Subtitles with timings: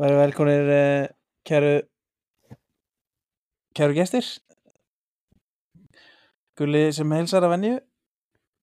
[0.00, 1.08] Væri velkonir uh,
[1.44, 1.72] kæru
[3.76, 4.24] kæru gestir.
[6.56, 7.74] Gulli sem heilsar að venju.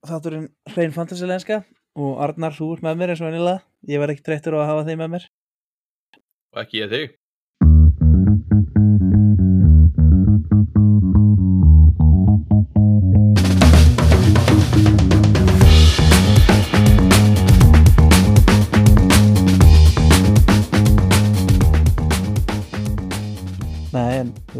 [0.07, 1.61] Þátturinn hrein fantasilenska
[1.97, 4.69] og Arnar þú ert með mér eins og venilega ég var ekki treyttur á að
[4.71, 5.29] hafa þig með mér.
[6.53, 7.15] Og ekki ég þig.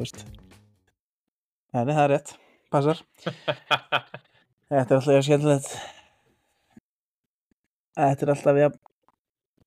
[0.08, 0.24] Veist.
[1.76, 2.34] Nei, það er rétt.
[2.74, 3.00] Passar.
[4.68, 5.70] Þetta er alltaf jafn skemmtilegt.
[7.98, 8.82] Þetta er alltaf jafn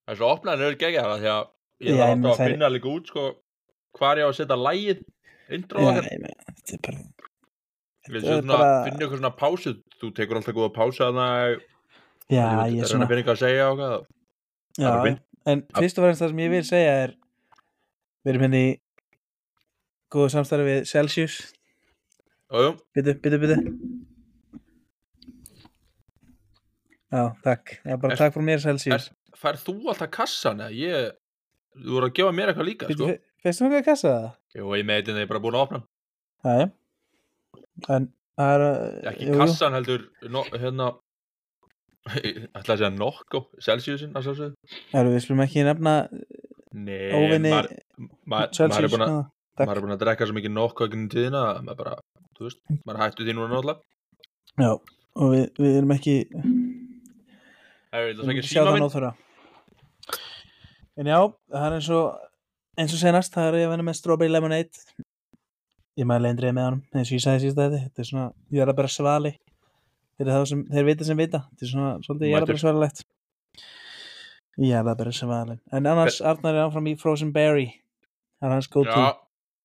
[0.00, 1.46] Það er svo opnaðin er geggjað það því að
[1.80, 3.24] ég þarf ég alltaf að það er- finna líka út sko
[4.00, 5.00] hvar ég á að setja lægið
[5.56, 7.00] intro ég meina, þetta er bara
[8.00, 9.72] Ég þetta er svona bara- finna eitthvað svona pásu.
[10.00, 11.56] Þú tekur alltaf góða pásu að það
[12.30, 14.06] Já, er ég er að svona finna eitthvað að segja og hvað.
[14.80, 14.90] Já,
[15.50, 17.14] en fyrst og fremst það sem ég vil segja er
[18.24, 18.78] við erum henni í
[20.10, 21.38] góðu samstarfi við Celsius
[22.50, 23.58] Jú, Byttu, byttu, byttu
[27.10, 31.12] Já, takk Já, bara Er- takk frá mér Celsius færð þú alltaf kassan eða ég,
[31.80, 33.14] þú voru að gefa mér eitthvað líka Byttu, sko.
[33.44, 34.26] fyrst þú ekki að kassa það?
[34.58, 35.80] Jú, ég meitin þegar ég er bara búin að opna.
[36.44, 36.66] Já, já
[37.94, 38.64] En það er
[39.14, 39.38] Ekki jú, jú.
[39.40, 40.90] kassan heldur, no, hérna,
[42.10, 44.54] ætla að segja nokko, Celsiusin að sjálfsögðu.
[44.92, 45.94] Erum við skulum ekki nefna
[46.76, 49.32] Nei, óvinni maður ma maður er Celsius búin að takk.
[49.66, 51.98] Maður er búin að drekka svo mikið nokkuð ekki tíðina að maður bara,
[52.38, 53.80] þú veist, maður hættu því núna náttúrulega.
[54.60, 54.70] Já,
[55.20, 56.16] og við, við erum ekki
[57.90, 59.14] Það er ekki síma minn?
[61.00, 62.04] En já, það er eins og
[62.80, 64.84] eins og senast, það er ég að venna með Strawberry Lemonade.
[65.98, 68.62] Ég mæli eindrið með honum eins og ég sagði síðast þetta Þetta er svona, ég
[68.62, 69.32] er að bara svali
[70.20, 71.40] Þeir, sem, þeir vita sem vita.
[71.50, 73.02] Þetta er svona, svolítið ég er að bara svalilegt
[74.60, 77.66] Ég er að bara svali En annars, Arnar er áfram í Frozen Berry.
[78.38, 79.10] Það er hans go to Já,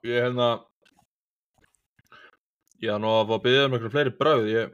[0.04, 0.50] ég hérna
[2.84, 4.74] Ég er nú að fá að byggja um eitthvað fleiri bröð ég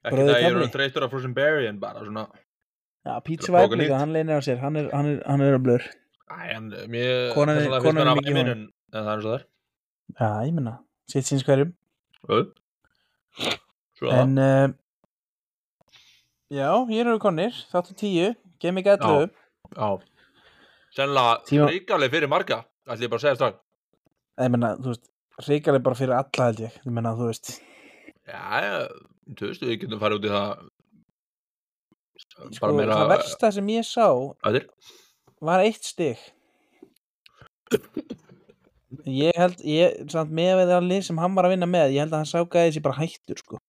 [0.00, 2.26] ekki það að ég er orðinn þreyttur af Frozen Berry en bara svona
[3.06, 5.52] Já, Pizza að Vibe líka, hann leynir á sér Hann er, hann er, hann er,
[5.54, 5.86] er að blur
[6.30, 9.38] Æ, en mér Konan er- er mikið að minn en, það er eins og það
[9.38, 9.46] er.
[10.20, 10.74] Já, ég menna,
[11.10, 11.72] sitt síns hverjum.
[13.98, 14.10] Svo.
[14.14, 14.68] En uh,
[16.50, 18.30] Já, hér eru konir Þáttu tíu,
[18.62, 19.30] 11
[19.76, 19.90] Já.
[20.94, 23.60] Sennilega ríkaleg fyrir marga ætli ég bara að segja strax?
[24.40, 25.06] Ég menna, þú veist,
[25.46, 26.76] hrikaleg bara fyrir alla held ég.
[26.84, 27.52] Ég menna, þú veist.
[28.30, 28.88] Já,
[29.38, 30.66] þú veist, við getum farið út í það.
[32.20, 34.04] Sko, bara meira Það versta sem ég sá
[34.44, 34.66] Ætlir?
[35.40, 36.20] var eitt stig.
[39.06, 42.02] Ég held, ég, samt með við það lið sem hann var að vinna með Ég
[42.04, 43.60] held að hann sá gæði sér bara hættur, sko.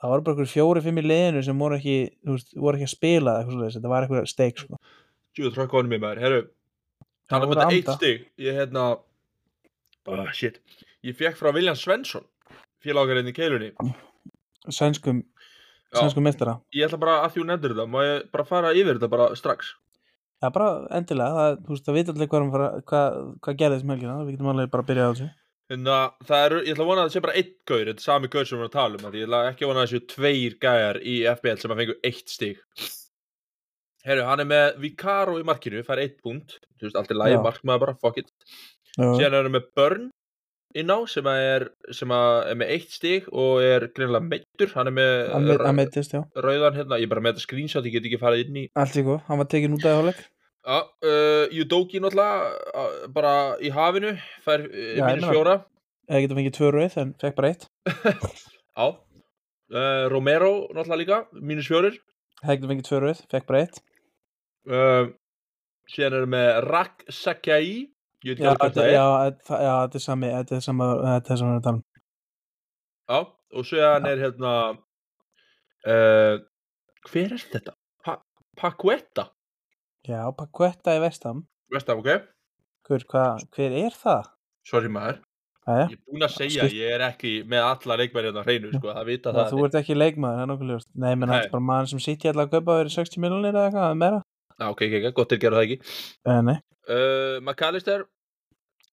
[0.00, 2.88] Það voru bara einhver fjóri, fimm í liðinu sem voru ekki, þú veist, voru ekki
[2.88, 4.80] að spila eitthvað svoleiðis, þetta var eitthvað steik, sko.
[5.38, 5.52] Jú,
[7.24, 8.24] Það Þannig að voru þetta að eitt stig.
[8.44, 10.58] Ég hérna oh, Shit.
[11.04, 12.26] Ég fekk frá Viljan Svensson
[12.84, 13.70] Félagarinn í keilunni.
[14.72, 15.22] Sænskum,
[15.92, 16.02] Já.
[16.02, 19.10] sænskum mestara Ég ætla bara að hún endur þetta Má ég bara fara yfir þetta
[19.12, 19.72] bara strax?
[20.42, 23.14] Já, bara endilega, það, þú veist, það veit allir hvað, hvað,
[23.44, 25.28] hvað gerðist með helgina, við getum alveg bara að byrja á þessu.
[25.72, 28.02] En að það eru, ég ætla að vona að það sé bara eitt gaur Þetta
[28.02, 29.86] er sami gaur sem við erum að tala um ég ætla ekki að vona að
[29.86, 32.60] það séu tveir gæjar í FBL sem að fengu eitt stig
[34.04, 37.38] Herru, hann er með Vicaro í markinu Fær eitt punkt Þú veist, allt er lægi
[37.38, 37.42] Já.
[37.46, 38.28] markmaður bara, fuck it
[38.98, 40.10] Já, Síðan er hann með Burn
[40.74, 44.94] inn á sem er, sem er með eitt stig og er greinilega meittur hann er
[44.96, 46.22] með hann meit- hann meittist, já.
[46.34, 48.96] rauðan hérna, ég er bara með þetta screenshot, ég get ekki farið inn í Allt
[48.98, 50.24] í góð, hann var tekin út af hálfleik.
[50.66, 54.10] Já, uh, Judoki náttúrulega uh, bara í hafinu
[54.42, 55.54] fær uh, mínus fjóra
[56.10, 57.68] Eða getum fengið tvö rauð, en fekk bara eitt.
[58.74, 62.00] Já uh, Romero náttúrulega líka, mínus fjórir
[62.42, 63.78] Það getum fengið tvö rauð, fekk bara eitt.
[64.70, 65.06] Uh,
[65.90, 67.90] Síðan er með Rak Sakai
[68.24, 71.40] Já, þetta, það er já, þetta- já, þetta er sami, þetta er sama, þetta er
[71.42, 71.82] sama við erum að um.
[73.04, 73.18] Já,
[73.58, 74.52] og síðan er hérna
[75.84, 76.38] uh,
[77.10, 77.74] Hver er þetta?
[78.04, 78.16] Pa
[78.56, 79.26] Paquetta
[80.08, 81.44] Já, Paquetta í vestam.
[81.72, 82.24] Veist það, ok?
[82.88, 84.26] Hver, hvað, hver er það?
[84.68, 85.20] Sorry maður
[85.64, 88.46] Æja, Ég er búinn að segja, Skipt- ég er ekki með alla leikmæri hérna á
[88.48, 90.88] hreinu, sko, það vita það þú ert ekki leikmaður, það er nokkuð ljóst.
[90.92, 93.54] Nei, menn þetta er bara maður sem sitt í allar að kaupa verið 60 miljonir
[93.54, 94.18] eða eitthvað, eða meira.
[94.60, 95.94] Já, ok, ok, ok, gott til gera það ekki?
[96.30, 96.56] Eh, nei,
[96.88, 98.04] uh, McAllister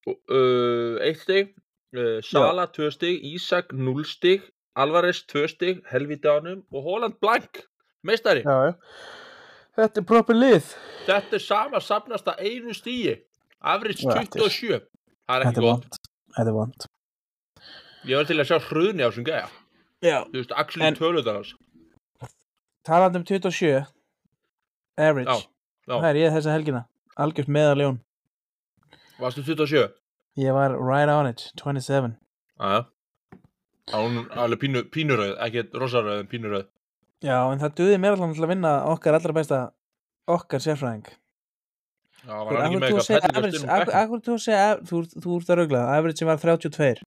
[0.07, 1.53] uh, 1 stig.
[1.91, 4.47] Uh, Sala 2 stig, Ísak 0 stig.
[4.79, 7.65] Alvarez 2 stig, Helviti ánum og Holland blank,
[8.07, 8.45] meistari.
[8.47, 8.73] Já, já.
[9.75, 10.71] Þetta er proper lið.
[11.07, 13.21] Þetta er sama safnasta einu stíi er-
[13.61, 14.79] 27
[15.27, 15.99] Það er ekki gott.
[16.35, 16.87] Þetta er vond.
[18.09, 19.47] Ég var til að sjá hruni á þessum gæja.
[20.01, 20.17] Já.
[20.31, 20.97] Þú veist, en...
[20.97, 21.53] töluðar hans.
[22.87, 23.83] Talandi um 27,
[24.97, 25.50] average.
[25.99, 26.81] Það er ég þessa helgina?
[27.19, 27.99] Algjört meðaljón.
[29.19, 29.89] Varstu 27?
[30.41, 32.13] ég var right on it, 27
[32.61, 32.85] Aja.
[33.91, 36.67] Hún alveg pínu, pínuröð, ekki rosaröð en pínuröð.
[37.21, 39.59] já, en það duði mér allan til að vinna okkar allra besta
[40.31, 41.09] okkar sérfræðing.
[42.21, 46.37] Já, var hann ekki með eitthvað akkur þú segja þú, ert- að raugla, average var
[46.37, 47.01] 32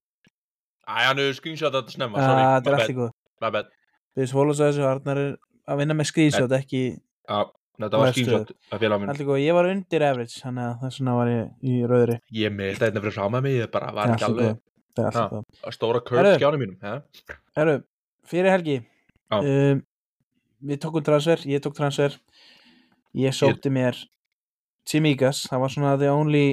[0.85, 3.69] Æ, hann hefur screenshot þetta snemma, það er allt í góð
[4.15, 5.31] við svólast að þessu Arnar er
[5.71, 6.81] að vinna með screenshot ekki
[7.83, 8.23] þetta var Lestu.
[8.23, 9.09] screenshot af félag minn.
[9.11, 12.17] allt í góð, ég var undir average þannig að þess vegna var ég í rauðri
[12.39, 14.61] Ég með þetta hérna fyrir fram að mig, ég bara var ekki alveg
[14.95, 16.77] að stóra curve skjánum mínum.
[16.81, 17.35] he?
[17.59, 17.75] Herru,
[18.31, 19.39] fyrir helgi Já.
[19.41, 19.81] um,
[20.65, 22.15] Við tókum transfer Ég tók transfer
[23.13, 23.97] Ég sótti mér
[24.87, 26.45] Tsimikas Það var svona the only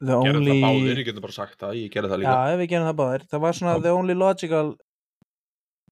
[0.00, 2.52] The Gerðum only það báðir, ég getur bara sagt það, ég gerði það Já, líka.
[2.54, 3.82] ef við gerum það báðir Það var svona Já.
[3.84, 4.70] the only logical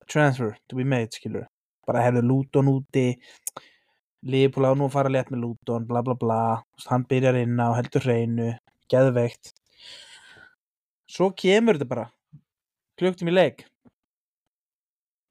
[0.09, 1.45] Transfer to be made, skilur
[1.89, 3.05] Bara herðu Luton úti
[4.27, 6.43] Liverpool á nú að fara létt með Luton Bla bla bla.
[6.89, 8.53] Hann byrjar inn á heldur hreinu
[8.91, 9.53] Geðveikt.
[11.09, 12.07] Svo kemur þetta bara
[12.99, 13.63] Kluktum í leik.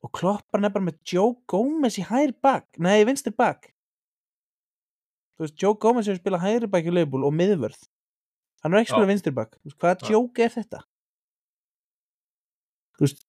[0.05, 3.73] Og kloppar er bara með Joe Gomez í hægri bak nei, vinstri bak.
[5.35, 7.81] Þú veist, Joe Gomez hefur spilað hægri bak í Leifbúl og miðvörð.
[8.63, 9.57] Hann er ekki spilað vinstri bak.
[9.59, 10.79] Þú veist, hvaða joke er þetta?
[12.97, 13.26] Þú veist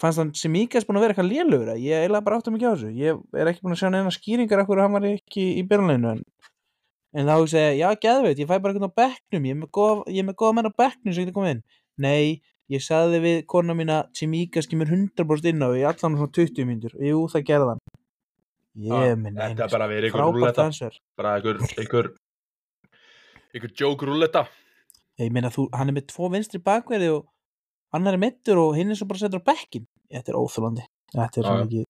[0.00, 2.54] fannst hann sem íkast búin að vera eitthvað lélugur ég er eiginlega bara átt að
[2.56, 2.92] mikið á þessu.
[2.96, 6.12] Ég er ekki búin að sjá neina skýringar af hverju hann var ekki í byrjanleginu
[6.14, 6.22] en,
[7.20, 10.28] en þá ég, já, geðveit, ég fæ bara eitthvað á bekknum ég er með ég
[10.28, 11.64] með góða menn á bekknum sem getur komið inn.
[12.00, 12.40] Nei,
[12.72, 16.68] ég sagði við kona mína sem íkast kemur 100% inn á í allan svona 20
[16.68, 16.96] mínútur.
[17.04, 17.84] Jú, það gerði hann.
[18.80, 22.08] Ég minn Þetta er bara verið ykkur ansver bara ykkur, ykkur,
[23.58, 23.72] ykkur
[27.96, 31.42] annar er mittur og hinn er svo bara settur á bekkin þetta er óþjólandi þetta
[31.42, 31.84] er ekki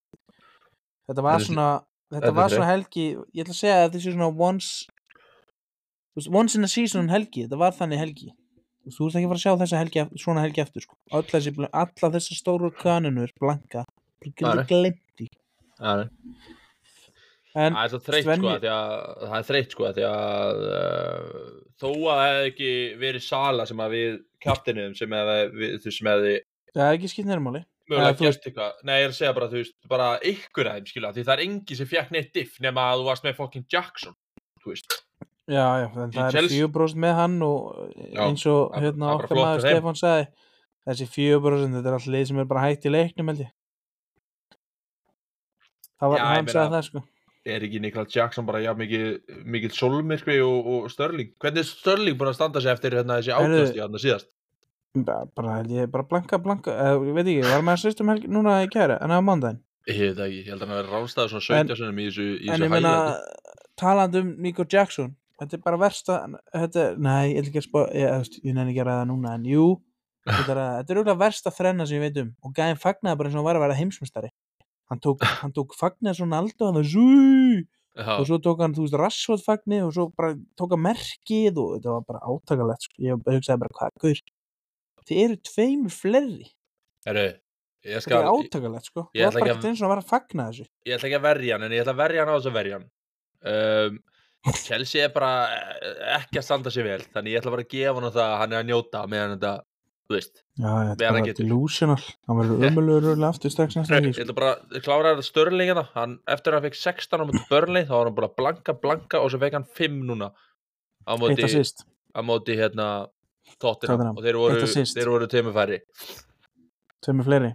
[1.11, 1.69] þetta var svona
[2.11, 4.89] þetta var svona helgi ég ætla að segja að þetta sé svona once
[6.29, 7.47] once in a season helgi.
[7.47, 8.31] Þetta var þannig helgi.
[8.91, 10.97] Þú ert ekki að fara að sjá þessa helgi, svona helgi eftir sko.
[11.13, 13.85] Alla þessar stóru kanunur blanka,
[15.81, 16.09] Nei,
[17.51, 18.93] í Það en er svo þreytt Svenni- sko, af því að,
[19.27, 21.51] það er þreytt sko, því að uh,
[21.81, 22.71] þó að það hefði ekki
[23.01, 24.13] verið Sala sem að við
[24.47, 25.71] kaftinuðum sem hefði,
[26.15, 26.37] hefði
[26.71, 27.65] það er ekki skipt nærmáli
[28.87, 31.43] nei ég er að segja bara, þú veist, bara ykkur þeim skilja, því það er
[31.49, 34.15] engi sem fekk neitt diff nema að þú varst með fucking Jackson,
[34.63, 34.95] þú veist.
[35.51, 37.65] Já, já, en það er fjögubrósent með hann og
[38.15, 39.65] Já, eins og er- hérna okkar maður.
[39.65, 40.29] Stefán sagði
[40.87, 43.51] þessi fjögubrósent, þetta er alltaf leið sem er bara hægt í leiknum held ég
[45.99, 47.03] það var, Já, hann sagði það sko
[47.49, 49.07] Er ekki Niklas Jackson bara já mikið,
[49.49, 51.31] mikið solmyrkvi og, og Störling?
[51.41, 54.29] Hvernig er Störling búin að standa sig eftir hérna þessi ákvæmst í hann síðast?
[54.95, 58.57] bara, bara ég, bara blanka, blanka eða, ég veit ekki, var að sýstum helgi núna
[58.65, 59.13] í kæra en
[60.19, 62.51] það ekki, ég held að hann hafi ránstæður svona 17 sinum í þessu, í en
[62.57, 62.95] þessu ég meina
[63.81, 66.19] talandi um Nico Jackson þetta er bara versta
[66.51, 69.11] þetta, er- nei, ég ætla ekki að spá ég, ég nenni ekki að ræða það
[69.13, 69.69] núna, en jú
[70.31, 73.39] þetta er, þetta er versta þrenna sem ég veit um og gæðin fagnaði bara eins
[73.41, 74.35] og var að vera heimsmyndstari
[74.91, 77.63] hann tók, hann tók fagnaði svona aldo hann var zúi
[78.01, 81.73] og svo tók hann, þú veist, rassvot fagni og svo bara tók hann merkið og
[81.77, 83.03] þetta var bara átakalegt sko.
[83.05, 84.23] ég hugsaði bara, hvað, guður
[85.11, 86.49] þið eru tveimur fleiri.
[87.09, 87.27] Herru,
[87.87, 89.07] ég þetta skal, er átakalegt, sko.
[89.11, 90.67] Ætla var bara ekkert eins og að vera að fagna þessu.
[90.87, 92.59] Ég ætla ekki að verja hann, en ég ætla að verja hann á þess að
[92.59, 92.87] verja hann.
[93.51, 93.99] Um,
[94.67, 97.97] Chelsea er bara eh, ekki að standa sér vel, þannig ég ætla bara að gefa
[97.99, 99.55] hann það að hann er að njóta meðan þetta,
[100.11, 100.41] þú veist.
[100.59, 101.47] já, þetta getur.
[101.47, 104.25] delusional hann verður röðlega aftur strax næsta Ég leik, sko.
[104.27, 107.45] ætla bara að klára þetta störling hérna, hann, eftir að hann fekk 16 á móti
[107.51, 111.47] Burnley, þá var hann bara blanka, blanka og svo fekk hann 5 núna á móti,
[111.47, 112.91] á móti hérna
[113.63, 114.13] Tottenham.
[114.19, 115.81] og þeir voru, þeir voru tveimur færri,
[117.07, 117.55] tveimur fleiri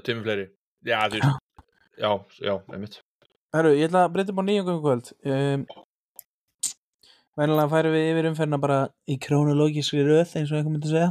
[0.00, 0.48] tveimur fleiri.
[0.86, 1.38] Já, þú veist,
[2.00, 3.00] já, já, einmitt.
[3.52, 5.64] Herru, ég ætla að breyta upp á nýjum göngum kvöld um,
[7.40, 8.78] Venjulega færum við yfir umferðina bara
[9.10, 11.10] í krónológiskri röð eins og einhver myndi segja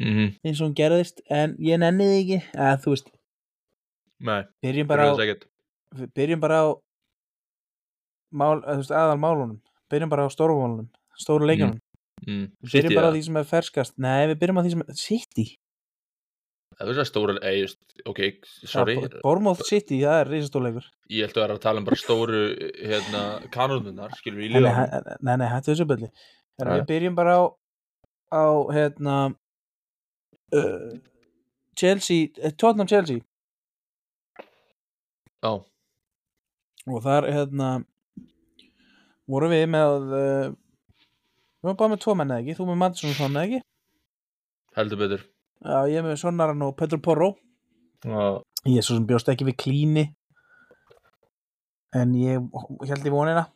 [0.00, 0.28] Mm -hmm.
[0.44, 2.38] eins og hún gerðist, en ég nenni þið ekki.
[2.56, 3.10] Eða þú veist,
[4.20, 5.12] Nei, byrjum bara á
[6.16, 6.66] byrjum bara á
[8.32, 10.88] mál, þú veist, aðal málunum byrjum bara á stórumálunum,
[11.18, 11.80] stóru leikjunum.
[12.26, 12.46] Mm.
[12.62, 13.98] byrjum City, bara á því sem er ferskast.
[13.98, 15.46] Nei, við byrjum á því sem er City?
[16.80, 17.64] Það er það stóru, ei,
[18.08, 18.20] ok,
[18.64, 22.42] sorry, Bormóð City, það er risastóleikur ég held að vera að tala um bara stóru,
[22.78, 24.70] hérna, kanónunar, skilur við í nei,
[25.20, 26.08] nei, nei, hættu þessu byrli
[26.60, 27.42] við byrjum bara á
[28.30, 29.16] á, hérna
[30.56, 30.98] uh,
[31.76, 33.22] Chelsea, eh, Tottenham Chelsea.
[35.40, 35.52] Já,
[36.90, 37.68] og þar hérna
[39.30, 40.50] vorum við með uh,
[41.60, 43.62] við varum bara með tvo menn eða ekki, þú með Madsson og svona ekki?
[44.76, 45.22] Heldur betur.
[45.64, 47.34] já, ég með Sonnaran og Petro Porro.
[48.04, 50.06] Já, ég er svo sem bjóst ekki við klíni
[51.96, 53.48] en ég held í vonina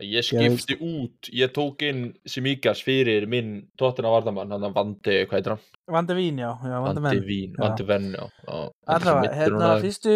[0.00, 5.36] Ég skipti út, ég tók inn Simíkas fyrir minn tóttina vardamann, hann að Vandi, hvað
[5.36, 5.66] heitir hann?
[5.94, 7.60] Vandi Vín, já, já Vandi Vandi Vín, Já.
[7.62, 8.24] Vandi Venn, já.
[8.48, 8.56] já.
[8.96, 10.14] Allavega, hérna, fyrstu,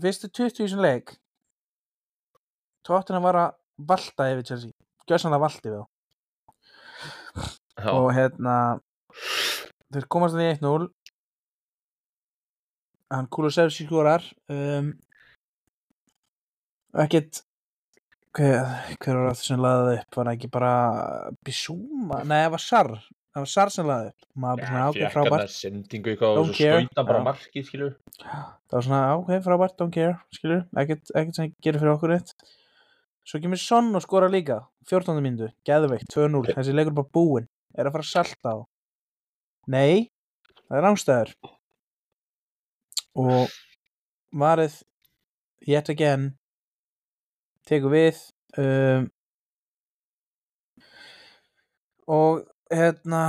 [0.00, 1.16] fyrstu 20 sem leik
[2.84, 3.56] Tottenham var að
[3.90, 4.74] valta yfir Chelsea
[5.08, 5.86] Gjössanlega valti við þá
[7.84, 7.90] Já.
[7.90, 8.54] og hérna
[9.94, 10.86] þeir komast þannig 1-0
[13.14, 14.92] hann Kulusevski skorar um,
[17.02, 17.42] ekkert
[18.34, 20.16] hver, hver var það sem laðið upp?
[20.18, 20.72] Var það ekki bara
[21.46, 22.90] Bissouma, nei það var Sar.
[23.34, 24.26] Það var Sar sem laðið upp.
[24.44, 27.96] Maður bara svona ákveð frábært sendingu eitthvað og skauta bara markið, skilur.
[28.20, 32.34] það var svona ákveð frábært, don't care skilur, ekkert, sem gerir fyrir okkur eitt
[33.24, 34.60] svo kemur Son og skora líka.
[34.90, 35.16] 14.
[35.24, 38.58] myndu, geðveikt, 2-0 þessi leikur bara búinn, er að fara að salta á.
[39.72, 40.10] Nei
[40.68, 41.32] það er rángstæður
[43.24, 43.54] og
[44.34, 44.80] varið
[45.68, 46.32] yet again
[47.68, 48.18] tekur við
[48.60, 49.06] um,
[52.14, 52.42] og
[52.72, 53.22] hérna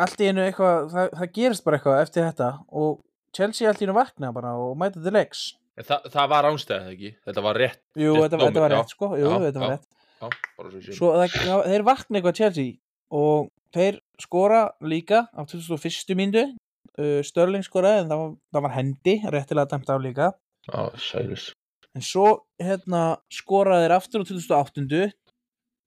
[0.00, 2.96] allt í einu eitthvað það, það gerist bara eitthvað eftir þetta og
[3.36, 5.44] Chelsea allt í einu vakna bara og mæta til leiks
[5.84, 7.12] það, það var ánstæðið, ekki?
[7.26, 8.80] Þetta var rétt, jú, Rétt þetta, þetta var dómur, já.
[8.80, 9.76] rétt sko jú, Já, þetta var já.
[9.76, 9.88] rétt
[10.24, 11.38] já, svo það,
[11.68, 12.76] þeir vakna eitthvað Chelsea
[13.14, 16.14] og þeir skora líka á 2001.
[16.18, 20.30] mínútu uh, Störling skoraði en það var, það var hendi réttilega dæmt á líka
[20.64, 21.50] Já, sælis.
[21.94, 22.28] En svo
[22.62, 25.12] hérna skoraði þeir aftur á 2008.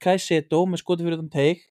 [0.04, 1.64] Kaiseto með skoti fyrir þann teik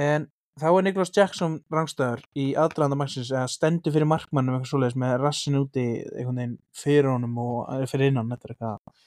[0.00, 4.98] en þá er Niklas Jackson rangstæður í aðdraðanda marksins eða stendur fyrir markmannum eitthvað svoleiðis
[5.00, 9.00] með rassin úti einhvern veginn fyrir honum og eh, fyrir innan þetta er eitthvað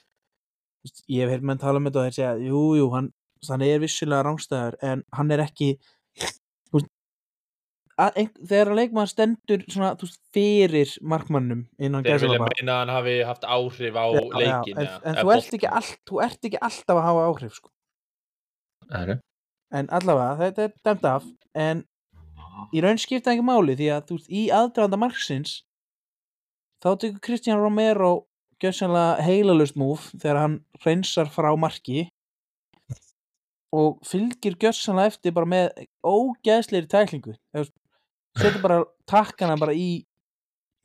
[1.10, 3.12] ég hef heyrt menn tala um þetta og þeir segja jú, jú, hann,
[3.50, 5.72] hann er vissulega rangstæður en hann er ekki
[6.70, 6.92] þú veist, að,
[7.85, 12.80] ein, þegar að leikmaður stendur svona, þú veist, fyrir markmannum innan Þeir vilja meina að
[12.82, 14.82] hann hafi haft áhrif á Já, já, leikin.
[14.82, 17.72] en, en þú, ert ekki all, þú ert ekki alltaf að hafa áhrif sko.
[18.92, 19.18] all...
[19.80, 21.86] en allavega, þetta er dæmt af en
[22.76, 25.56] í raun skipta ekki máli því að þú veist, í aðdraðanda marksins
[26.84, 28.12] þá tekur Kristján Romero
[28.64, 32.10] gjössanlega heilalust múf þegar hann reynsar frá marki
[33.76, 37.36] og fylgir gjössanlega eftir bara með ógeðsleiri tæklingu
[38.40, 38.78] setur bara
[39.10, 40.04] takkana bara í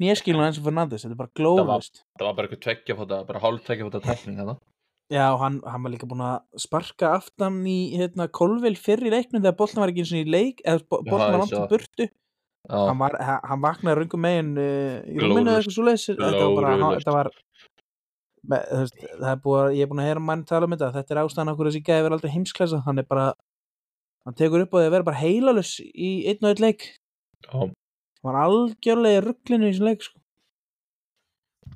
[0.01, 3.43] nýjaskilun eins og Fernandes, þetta er bara glóðlust Það var bara eitthvað tveggja fóta, bara
[3.43, 4.55] hálf tveggja fóta tekning þetta.
[5.11, 9.43] Já, hann, hann var líka búinn að sparka aftan í hérna, kolvil fyrr í leiknum
[9.43, 11.63] þegar boltan var ekki eins og í leik eða bo- Já, boltan var langt í
[11.73, 12.07] burtu.
[12.71, 16.05] Hann, var, ha- hann vaknaði röngum megin uh, í rúminu eða eitthvað svoleiðis.
[16.13, 17.01] Þetta var bara, hann, Glórulaust.
[17.03, 17.31] þetta var
[18.51, 20.91] með, veist, það er búið að, ég er búinn að heyra mann tala um þetta,
[20.97, 23.27] þetta er ástæðan okkur þessi gæði verið aldrei heimsklasa, hann er bara
[24.29, 26.87] hann tekur upp á því að vera bara heilalus í einn og einn leik,
[27.49, 27.75] hann
[28.27, 30.19] var algjörlega í rugglinu í þessum leik sko.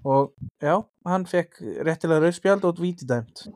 [0.04, 0.76] og já,
[1.08, 3.46] hann fekk réttilega rauðspjald og víti dæmt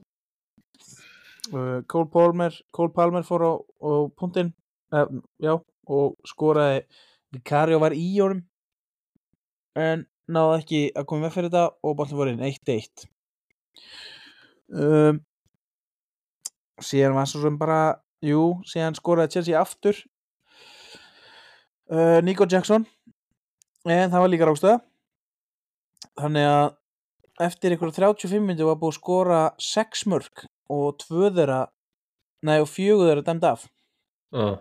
[1.52, 4.54] uh, Cole Palmer Cole Palmer fór á, á punktinn
[4.94, 5.08] uh,
[5.42, 6.86] já, og skoraði.
[7.28, 8.40] Vicario var í honum
[9.76, 13.04] en náði ekki að koma með fyrir þetta og boltin fór inn 1-1
[14.72, 15.18] um,
[16.80, 17.80] síðan var svo sem bara
[18.24, 20.00] jú, síðan skoraði Chelsea aftur
[21.92, 22.86] uh, Nico Jackson
[23.88, 24.78] en það var líka rákstöða
[26.18, 26.68] þannig að
[27.48, 31.60] eftir ykkur 35 minnir var búið að skora 6 mörg og 2 þeirra
[32.46, 34.58] nei og 4 þeirra dæmd af já.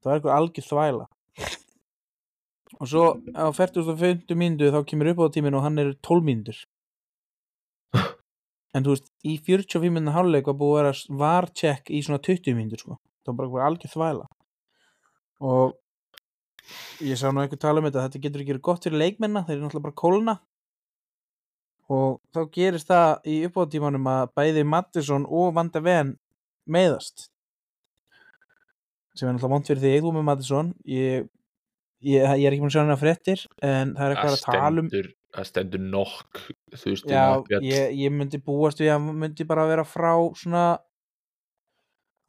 [0.00, 1.08] það var eitthvað algjör þvæla
[2.80, 3.06] og svo
[3.36, 4.36] á 45.
[4.38, 6.60] mínútu þá kemur upp á tíminu og hann er 12 mínútur
[8.76, 12.56] en þú veist í 45 mínútu háluleik var búið að vera varcheck í svona 20
[12.56, 13.00] mínútur sko.
[13.24, 14.28] það var bara algjör þvæla
[15.40, 15.78] og
[17.04, 19.56] ég sá nú eitthvað tala um þetta þetta getur ekki verið gott fyrir leikmenna þeir
[19.56, 20.36] eru náttúrulega bara kólna.
[21.90, 26.14] Og þá gerist það í uppáttímanum að bæði Mattisson og Van de Ven
[26.70, 27.28] meiðast.
[29.14, 30.74] Sem er náttúrulega vond fyrir því þú með Mattisson.
[30.86, 31.30] Ég,
[32.06, 34.84] ég, ég er ekki búin að sjá hana fréttir en það er eitthvað að tala
[34.84, 34.92] um
[35.30, 36.40] það stendur nokk,
[36.74, 40.64] veist, já, um að ég, ég myndi búast við að myndi bara vera frá svona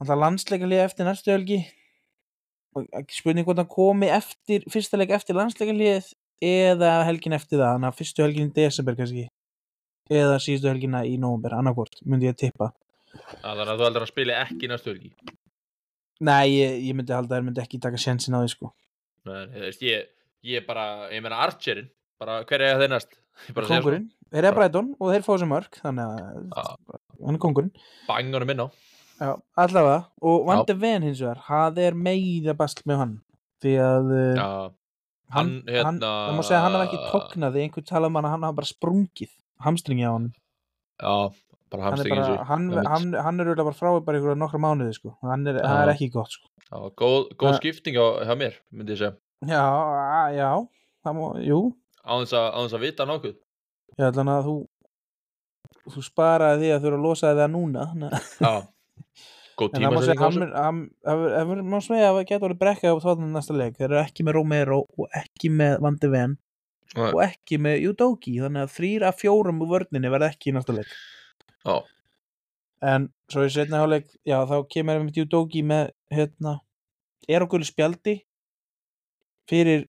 [0.01, 1.61] alltaf landsleikalið eftir næstu ekki
[3.11, 6.11] spurning hvort hann komi eftir fyrsta leik eftir landsleikalið
[6.41, 9.27] eða helgin eftir það, þannig að fyrstu helgin í desember kannski
[10.11, 12.71] eða síðustu helgina í nóvember, annarkvort, myndi ég tippa
[13.11, 15.09] Þannig að þú heldur að hann spili ekki næstu helgi.
[16.23, 18.71] Nei, ég, ég myndi halda að þeir myndi ekki taka sjensin á því sko
[19.27, 20.07] Nei, þú veist, ég,
[20.47, 23.17] ég bara, ég meina Archerinn, bara hver er þeir næst?
[23.55, 26.71] Kongurinn, þeir eru Brighton og þeir sér mörg þannig að
[27.21, 27.71] hann er kongurinn
[28.07, 28.67] bangunum inn á.
[29.21, 30.45] Já, allavega, og Já.
[30.49, 33.11] Van de Ven hins vegar, það er meira basl með hann
[33.61, 34.47] því að uh, Já,
[35.35, 38.27] hann, hérna- það má segja að hann hafa ekki tognað því einhver tala um hann
[38.29, 41.13] að hann hafa bara sprungið hamstringi á hann já,
[41.71, 42.15] bara er, sig
[42.49, 42.89] hann, Einmitt.
[42.95, 45.13] hann, hann er auðvitað bara frá í bara ykkur nokkra mánuði sko.
[45.21, 45.93] hann er, það er Já.
[45.95, 46.49] ekki gott sko.
[46.65, 49.13] Já, góð, góð Það- skipting á, hjá mér, myndi ég segja
[49.45, 49.63] já,
[50.33, 50.49] já
[51.05, 51.61] það má, jú,
[52.01, 53.37] á þess að, á þess að vita nokkuð
[54.01, 54.57] hann að þú
[55.91, 57.85] þú sparaði því að þú eru að losa það núna
[58.41, 58.53] Já,
[59.61, 60.29] góð það má tíma
[61.05, 64.25] hann má segja að það getur verið brekka á tóðan næsta leik þeir eru ekki
[64.27, 66.35] með Romero og ekki með Van de Ven
[66.99, 70.75] og ekki með Udogi þannig að þrýr af fjórum úr vörninni verða ekki í næsta
[70.75, 70.89] leik.
[71.61, 71.77] Já,
[72.91, 76.57] en svo í setna hálfleik já þá kemur einmitt Udogi með hérna
[77.29, 78.17] er okkur spjaldi
[79.49, 79.85] fyrir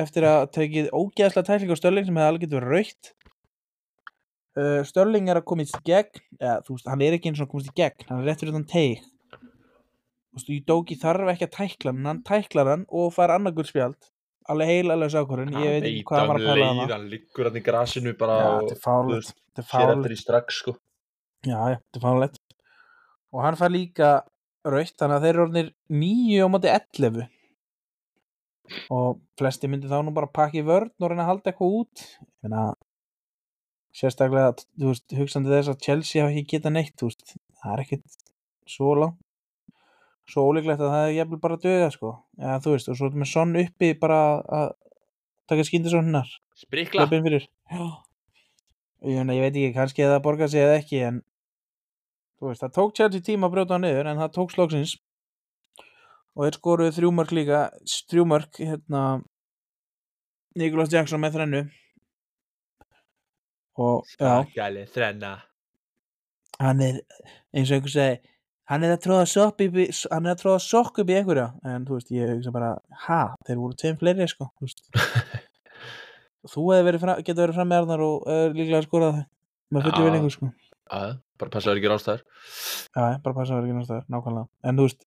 [0.00, 3.12] eftir að tekið ógeðslega tækling á Störling sem hefði alveg getur raukt
[4.58, 7.48] uh, Störling er að komast í gegn eða, þú veist, hann er ekki eins og
[7.48, 9.08] að komast í gegn hann er rétt fyrir þann teig.
[10.32, 13.98] Udogi þarf ekki að tækla hann hann tæklar hann og fær annarkur spjald.
[14.50, 17.46] Alveg heil alveg sákurinn ég veit ekki hvað hann var að um hann Hann liggur
[17.46, 19.12] hann í grasinu bara já, og
[19.68, 20.74] sér eftir í strax sko.
[21.46, 22.42] Já, já, þetta er fánulegt
[23.32, 24.08] og hann fær líka
[24.68, 27.22] rautt þannig að þeir eru orðnir 9 á móti 11
[28.94, 32.04] og flesti myndi þá nú bara pakka í vörn og reyna að halda eitthvað út.
[32.22, 32.66] Ég meina
[33.96, 37.82] sérstaklega, þú veist, hugsandi þess að Chelsea hafa ekki getað neitt, þú veist það er
[37.84, 38.16] ekkit
[38.70, 39.18] svo langt.
[40.30, 43.18] Svo ólíklegt að það er jafnvel bara döða sko, eða þú veist, og svo er
[43.20, 44.20] með sonn uppi bara
[44.60, 44.70] að
[45.50, 46.30] taka skindisonnar
[46.62, 47.04] Sprikla.
[47.04, 47.48] Löpinn fyrir.
[47.72, 47.84] Já.
[49.02, 51.20] Ég, ég veit ekki, kannski að það borga sig eða ekki en
[52.38, 54.94] þú veist, það tók Chelsea tíma að brjóta hann niður en það tók slóksins
[56.32, 57.62] og þeir skoruðu þrjúmörk líka
[58.12, 59.02] þrjúmörk, hérna
[60.58, 61.62] Nicholas Jackson með þrennu
[63.80, 64.04] og
[64.54, 65.36] Gæli, þrenna.
[66.60, 67.00] Hann er
[67.52, 68.20] eins og einhver segi
[68.70, 71.48] hann er að tróða sokk upp í hann er að tróða sokk upp í einhverja
[71.68, 72.70] en þú veist, ég hugsa bara,
[73.06, 74.70] ha, þeir voru tveim fleiri sko, þú
[76.52, 79.22] þú verið fram, getur verið fram með Arnar og uh, líklega skorað
[79.72, 80.06] með fullu Já.
[80.08, 80.50] vinningu sko.
[80.92, 81.02] Já,
[81.40, 84.48] bara passaður ekki rástæður Já, bara passa að vera ekki náttúrulega, nákvæmlega.
[84.68, 85.06] En þú veist,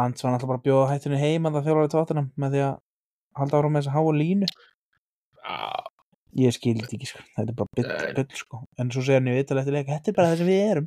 [0.00, 2.76] Ants var náttúrulega bara að bjóða hættinu heim að það þjálfari tóttunum með því að
[3.40, 4.50] halda ára með þessa háa línu
[6.38, 8.60] Ég skildi ekki, sko, þetta er bara byll, byll sko.
[8.78, 10.86] En svo segir hann í vital eftir leik, þetta er bara það sem við erum.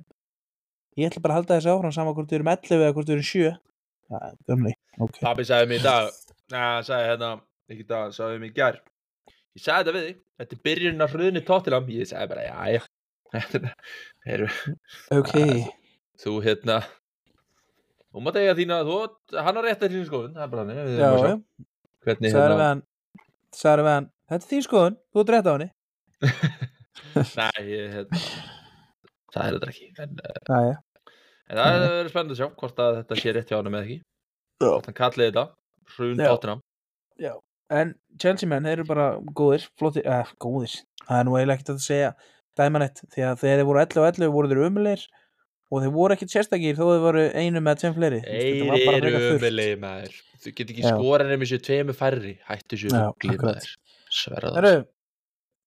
[0.95, 3.15] Ég ætla bara að halda þessi áfram sama hvort við erum 11 eða hvort við
[3.17, 3.43] erum 7
[4.13, 5.19] Já, gömli, ok.
[5.25, 6.09] Pappi sagði mér í dag
[6.53, 7.29] hann sagði hérna
[7.73, 8.77] Ekki dag, sagði mér í gær.
[9.57, 10.17] Ég sagði þetta við þig.
[10.43, 12.81] Þetta er byrjunin að hröðni tóttilam Ég sagði bara, já, já.
[14.33, 14.45] Er-
[15.17, 15.33] Ok,
[16.23, 16.77] Þú hérna
[18.13, 18.97] Þú mátt eiga þína þú,
[19.33, 21.37] Hann har rétt að þínu skoðun Það er bara hann Við erum að sjá já.
[22.05, 22.69] Hvernig hérna
[23.53, 25.69] Sæður við hann, þetta er þín skoðun, þú ert rétt á henni
[27.39, 28.19] Nei, ég, hérna
[29.33, 30.75] Það er þetta ekki En, eh, Já, já,
[31.49, 33.97] en það verður spennandi að sjá Hvort að þetta sé rétt hjá hann með ekki
[33.97, 34.67] Já.
[34.69, 35.45] Hvort hann kallið þetta
[35.95, 36.29] Hrun Já.
[36.29, 36.61] tóttinam
[37.73, 40.73] En Chelsea menn, þeir eru bara góðir, flottir, eða góðir,
[41.07, 42.09] það er nú eiginlega ekkert að segja
[42.59, 45.05] dæmanett, því að þegar þeir voru 11 og 11 voru þeir umulegir
[45.73, 48.19] og þeir voru ekkert sérstakir þó þeir voru einu með tveim fleiri.
[48.27, 49.39] Þeir eru þurrt.
[49.39, 50.91] umilegi maður Þú get ekki Já.
[50.91, 53.69] skora nefnir sér tveimu færri Hættu sér Já, ruggli akkurat.
[54.13, 54.83] Sverða Herru,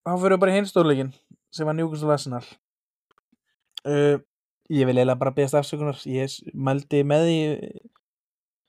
[0.06, 1.12] þá fyrir við bara í hinstórleikin
[1.54, 2.42] sem var Newcastle Arsenal.
[3.87, 4.16] Uh,
[4.72, 7.37] ég vil eiginlega bara beðast afsökunar, ég mældi með því,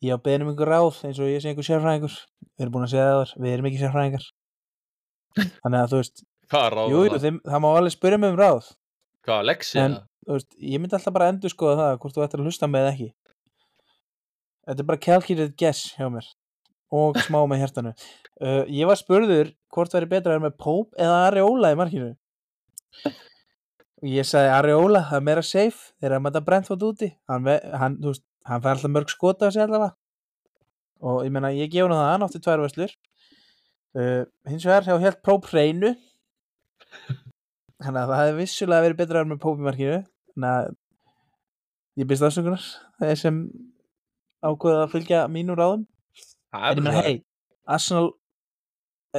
[0.08, 2.18] ég á beðin um einhver ráð eins og ég sé einhver sérfræðingur,
[2.58, 4.28] við erum búin að segja það áður, við erum ekki sérfræðingar.
[5.64, 7.24] Þannig að þú veist, jú, jú, það?
[7.26, 8.70] þeim, það má alveg spyrja mig um ráð.
[9.28, 9.56] Hvað?
[9.82, 12.68] En- þú veist, ég myndi alltaf bara endur skoða það hvort þú ættir að hlusta
[12.68, 13.08] með eða ekki
[14.68, 16.28] þetta er bara calculated guess hjá mér
[16.98, 20.98] og smá með hjartanu uh, ég var spurður hvort væri betra að vera með Pope
[21.02, 22.12] eða Areola í markinu?
[23.98, 27.12] Og ég sagði Areola, það er meira safe þegar að mæta Brentford úti.
[27.30, 27.48] Hann,
[27.82, 29.96] hann, veist, hann fær alltaf mörg skota á sig allavega.
[31.02, 32.94] Og ég meina, ég gef hann það, hann átti tvær vöslur
[33.98, 35.94] uh, hins vegar hjá helt Pope hreinu.
[37.78, 39.98] Þannig að það hefði vissulega verið betra að vera með Pope í markinu.
[40.34, 40.78] Þannig að
[42.02, 42.70] ég byrst afsökunar.
[43.02, 43.42] Þeir sem
[44.46, 45.86] ákveða að fylgja mínum ráðum.
[46.54, 47.18] Það en ég bara hei,
[47.78, 48.12] Arsenal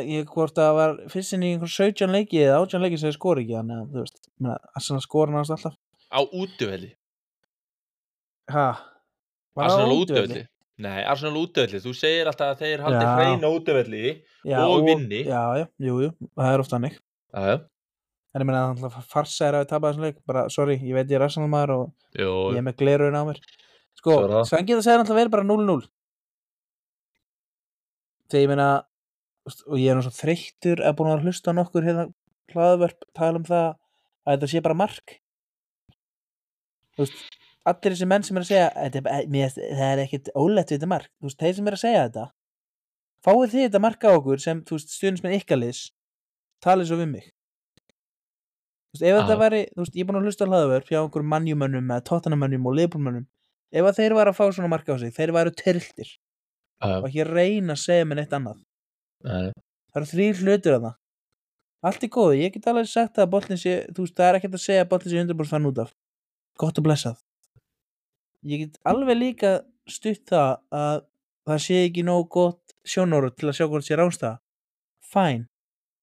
[0.06, 3.08] ég hvort að það var fyrst inn í einhver 17 leiki eða 18 leiki sem
[3.08, 5.78] þeir skori ekki þannig að þú veist, ég Arsenal skora náttúrulega alltaf.
[6.08, 6.20] Á
[8.48, 8.78] það
[9.58, 10.44] á Arsenal útöfelli
[10.78, 14.04] Nei, Arsenal á útöfelli Þú segir alltaf að þeir haldi hreina útöfelli
[14.46, 15.24] já, og vinni.
[15.26, 16.80] já, já, jú, jú, það er ofta
[17.34, 17.58] já
[18.38, 20.18] en ég meina, það er farsa er að við tapa þessum leik.
[20.28, 21.86] Bara, sorry, ég veit ég er Arsenal maður og
[22.18, 23.40] Jú, ég er með glerun á mér.
[23.98, 24.42] Sko, það.
[24.50, 25.78] Svangið það segir alltaf verið bara 0-0
[28.28, 28.68] þegar ég meina
[29.66, 32.08] og ég er svo þreyttur að búin að hlusta nokkur hérna
[32.52, 35.14] hlaðvörp tala um það að þetta sé bara mark.
[36.96, 40.78] Þú veist allir þessi menn sem er að segja mér, það er ekkit ólegt við
[40.78, 41.10] þetta mark.
[41.18, 42.26] Þú veist, þeir sem er að segja þetta
[43.26, 45.82] fáið þið þetta mark á okkur sem, þú veist, stundins með ykkaliðs
[46.64, 47.26] talið svo við mig.
[48.88, 51.00] Þú veist, ef þetta væri, þú veist, ég er búin að hlusta á hlaðavörf hjá
[51.00, 53.26] einhverjum mannjumönnum eða tóttanamönnum og liðbúlmönnum
[53.68, 56.14] ef þeir væri að fá svona marka á sig, þeir væri trilltir
[56.78, 58.62] Já, og ekki reyna að segja mér neitt annað
[59.24, 59.52] það
[59.98, 60.96] eru þrýr hlutir að það
[61.86, 64.56] allt er góð, ég get alveg sagt að bollin sé, þú veist, það er ekkert
[64.58, 65.92] að segja að bollin sé 100% fann út af.
[66.58, 67.20] Gott og blessað.
[68.48, 69.52] Ég get alveg líka
[69.88, 71.04] stutt það að
[71.48, 74.34] það sé ekki nóg gott sjónóru til að sjá hvort sé rásta
[75.08, 75.46] fæn,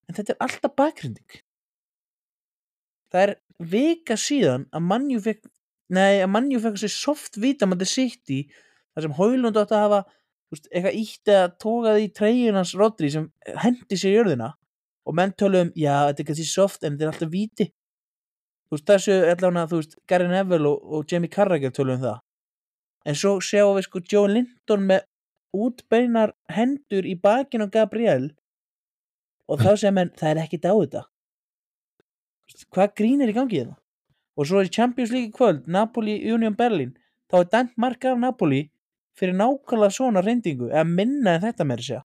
[0.08, 1.42] en þetta er alltaf bakgrinding.
[3.12, 3.36] Það er
[3.72, 5.44] vika síðan að mannjú fekk
[5.94, 8.42] nei, að mannjú fekk sér soft vítamandi sitt í
[8.96, 10.00] þar sem Hólund átti að hafa
[10.54, 13.26] veist, eitthvað ítt eða tókaði í treyjun hans Rodri sem
[13.64, 14.52] hendi sér jörðina
[15.06, 17.68] og menn töluðum, já, þetta er kannski soft en þetta er alltaf víti.
[18.66, 22.22] Þú veist, þessu allavega, þú veist, Gary Neville og, og Jamie Carragher töluðum það.
[23.06, 25.06] En svo sjáum við sko Joe Linton með
[25.56, 28.32] útbeinar hendur í bakinn á Gabriel
[29.46, 31.04] og þá segja menn, það er ekkit á þetta.
[32.74, 33.78] Hvað grín er í gangi þetta
[34.36, 36.96] og svo er Champions League kvöld Napoli Union Berlin
[37.32, 38.66] þá er dæmt marka af Napoli
[39.20, 42.04] fyrir nákvæmlega svona reyndingu eða minna en þetta meira segja.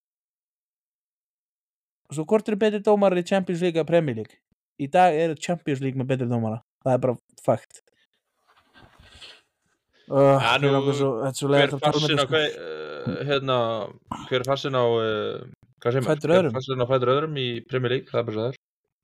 [2.11, 4.41] Og svo hvort eru betri dómar í Champions League að Premier League?
[4.81, 7.83] Í dag eru Champions League með betri dómara það er bara fakt.
[10.11, 12.33] Uh, Ja, nú, svo, þetta svo Hver tala um farsin á sko.
[12.33, 13.59] hver, uh, hérna,
[14.27, 15.45] hver farsin á uh,
[15.81, 18.59] Hver farsin á fætur öðrum í Premier League, það er bara svo það er.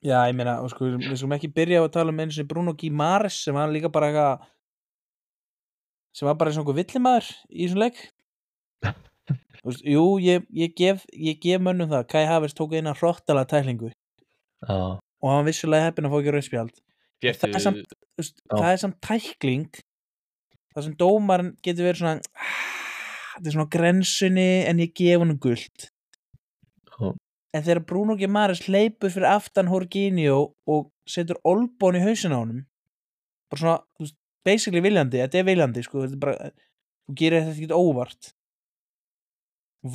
[0.07, 2.75] Já, ég meina, sko, við skulum ekki byrja á að tala um eins og Bruno
[2.77, 4.51] Guimares sem var líka bara eitthvað
[6.17, 7.99] sem var bara eins og einhver villimaður í þessum leik.
[9.61, 12.07] Þú veist, Jú, ég, ég, gef, ég gef mönnum það.
[12.13, 13.91] Kai Havers tók eina hrottalega tæklingu.
[14.67, 16.79] Já, og hann vissulega heppin að fá ekki rauðspjald.
[17.27, 18.55] Það er samt, þú veist, Já.
[18.55, 19.67] það er samt tækling.
[20.77, 22.57] Það sem dómarinn getur verið svona "Ah,
[23.37, 25.91] þetta er svona grensunni en ég gef hann gult.
[26.97, 27.13] Já.
[27.57, 32.67] en þegar Bruno Gimares hleypur fyrir aftan Jorginho og setur olbón í hausin á honum
[33.49, 36.51] bara svona, þú veist, basically viljandi þetta er viljandi, sko þetta er bara,
[37.07, 38.33] þú gerir þetta ekki óvart.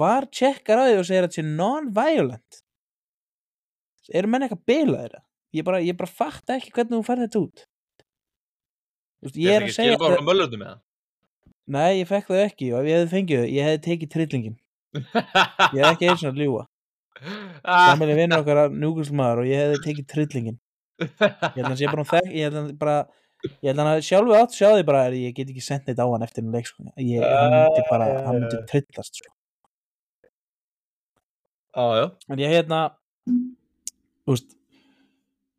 [0.02, 2.62] Var tjekkar á því og segir að þetta sé non-violent.
[4.12, 5.26] Eru menn eitthvað bila þeirra?
[5.52, 7.66] Ég bara, ég bara fatta ekki hvernig þú færði þetta út.
[9.22, 10.80] Þú veist, ég er að segja bara frá möllundum með
[11.72, 14.58] nei, ég fekk það ekki og ef ég hefði fengið þau, ég hefði tekið trillingin
[14.92, 16.68] það ég hefði ekki eins og að ljúa
[17.62, 20.58] Gamli vinnur okkar að njúkulsmaður og ég hefði tekið trillingin
[21.02, 22.98] ég held að hann sé bara,
[23.44, 26.02] ég held að ég að sjálfu átt sjá því bara ég get ekki sendt neitt
[26.02, 26.86] á hann eftir en leik sko.
[26.98, 29.34] ég, hann myndi bara, hann myndi trillast sko.
[31.76, 32.12] Já.
[32.30, 32.82] En ég hérna
[34.28, 34.58] veist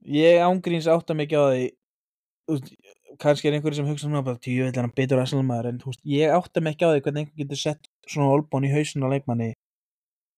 [0.07, 1.65] ég ángríns átta mikið á því
[2.53, 2.73] veist,
[3.23, 6.05] kannski er einhverjum sem hugsa svona bara tíu vil hann betur aðsalmaður en þú veist,
[6.09, 9.53] ég átta mikið á því hvernig einhver getur sett svona olbón í hausin á leikmanni.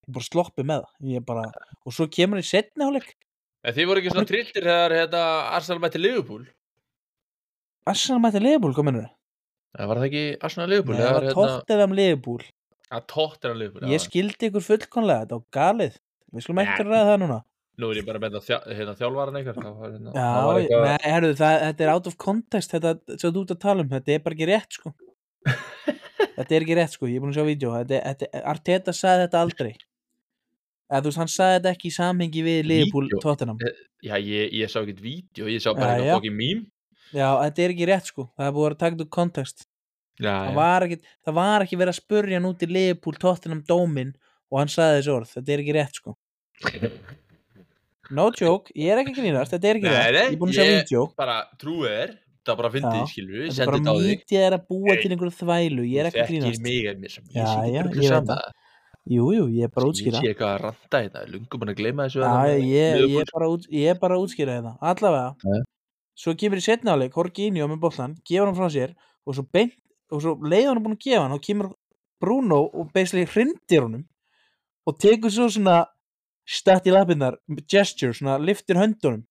[0.04, 0.96] Og bara sloppi með það.
[1.14, 1.44] Ég bara,
[1.80, 3.14] og svo kemur hann í setni áleik
[3.64, 5.22] En þið voru ekki svona trilltir þegar hérna,
[5.56, 6.44] Arsenal mætti Liverpool
[7.90, 9.08] Arsenal mætti Leifbúl, mennur
[9.74, 10.98] Það var það ekki Arsenal Liverpool?
[11.00, 12.42] Það var hérna, Tottenham Leifbúl
[12.94, 15.98] að tóttir hann Liverpool ég skildi ykkur fullkonlega, þetta var galið.
[16.34, 16.68] Við skulum Nei.
[16.78, 17.38] ræða það núna.
[17.74, 21.54] Nú er ég bara með það hérna, eitthvað hérna, það var eitthvað, nei, herru, það,
[21.64, 24.38] þetta er out of context þetta sem þú ert að tala um, þetta er bara
[24.38, 24.94] ekki rétt sko.
[26.34, 27.72] Þetta er ekki rétt sko, ég er búin að sjá vídeo.
[27.78, 29.68] Þetta, þetta, Arteta sagði þetta aldrei.
[30.90, 33.20] Eða þú veist, hann sagði þetta ekki í samhengi við Liverpool Vídeó?
[33.22, 33.60] Tottenham.
[34.02, 36.14] Já, ég, ég sá ekkert vídeo, ég sá bara eitthvað já.
[36.16, 36.64] fokkin mím
[37.12, 39.66] já, þetta er ekki rétt sko, það er búið að vera takt úr kontekst
[40.22, 43.62] Já, það var, ekki, það var ekki verið að spurja hann út í Liverpool Tottenham
[43.66, 44.12] dómin
[44.52, 46.12] og hann sagði þessi orð, þetta er ekki rétt sko.
[48.14, 50.40] No joke, ég er ekki að grínast þetta er ekki Nei, rétt, nei, ég er
[50.42, 51.04] búin að sjá ég- vídeo.
[51.18, 52.12] bara trúið er
[52.44, 54.10] það bara fyndið, við, þetta er bara þetta á þig.
[54.12, 56.62] mítið er að búa til einhverju þvælu ég er ekki að grínast.
[56.62, 58.36] mig, mér sem Já, ég já, ég sama
[59.04, 61.80] jú, jú, ég er bara að Ég sé eitthvað að randa þetta, lungum búin að
[61.80, 64.76] gleyma þessu Já, með ég, ég, er bara út, ég er bara að útskýra þetta
[64.92, 65.64] allavega.
[66.18, 69.76] Svo kemur í setna áleik Horginjó með bollan, gefur hann frá sér og svo, beint,
[70.12, 71.36] og svo leið hann búin að gefa hann.
[71.36, 71.72] Og kemur
[72.22, 74.06] Bruno og basically hrindir honum
[74.84, 75.82] og tekur svo svona
[76.44, 77.38] stætt í lappinnar,
[77.70, 79.24] gesture, svona liftir höndunum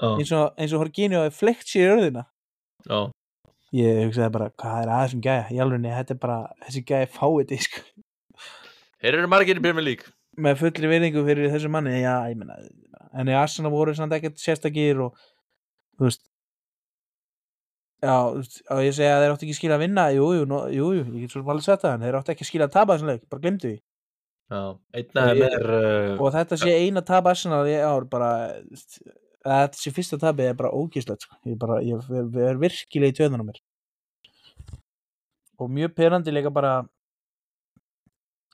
[0.00, 2.26] já, eins og, eins og Horginjó hefur flekt sér í örðina
[2.88, 3.10] Já,
[3.76, 5.48] ég hugsaði bara, hvað er aðeins um gæja?
[5.52, 7.82] Í alveg, þetta er bara, þessi gæja fáið því sko.
[9.00, 10.14] Þeir eru margir í Premier League.
[10.40, 12.56] Með fullri verðingu fyrir þessu manni já, ég meina,
[13.12, 15.18] en í Arsenal voru samt ekkert sérstakir og
[16.00, 16.26] þú veist.
[18.00, 21.08] Já, og ég segja að þeir áttu ekki skilja að vinna jú, jú, jú, ég
[21.26, 23.42] get svo alveg sagt það en þeir áttu ekki skilja að tapa þessum leik, bara
[23.44, 23.80] glemdu því.
[24.50, 24.62] Já,
[24.98, 28.30] er uh, og þetta sé eina tap Arsenal í ár bara,
[28.66, 31.36] að þetta sé fyrsta tapið er bara ógíslegt sko.
[31.46, 33.60] ég bara, ég ég- er virkilega í töðunum mér.
[35.60, 36.72] Og mjög perandi líka bara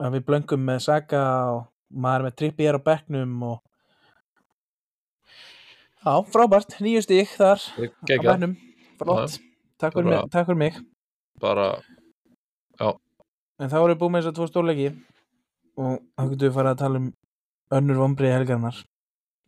[0.02, 1.22] að við blöngum með Saka
[1.54, 1.62] og
[1.94, 3.62] maður er með trippi hér á bekknum og
[6.06, 8.52] Já, frábært, nýju stík þar á bænum,
[9.00, 9.38] flott.
[9.82, 10.76] Takk fyrir, mig,
[11.42, 11.72] bara,
[13.58, 14.86] en þá erum við búið með þess að tvo stórleiki
[15.82, 17.08] og þá getum við farið að tala um
[17.80, 18.78] önnur vombriði helgarnar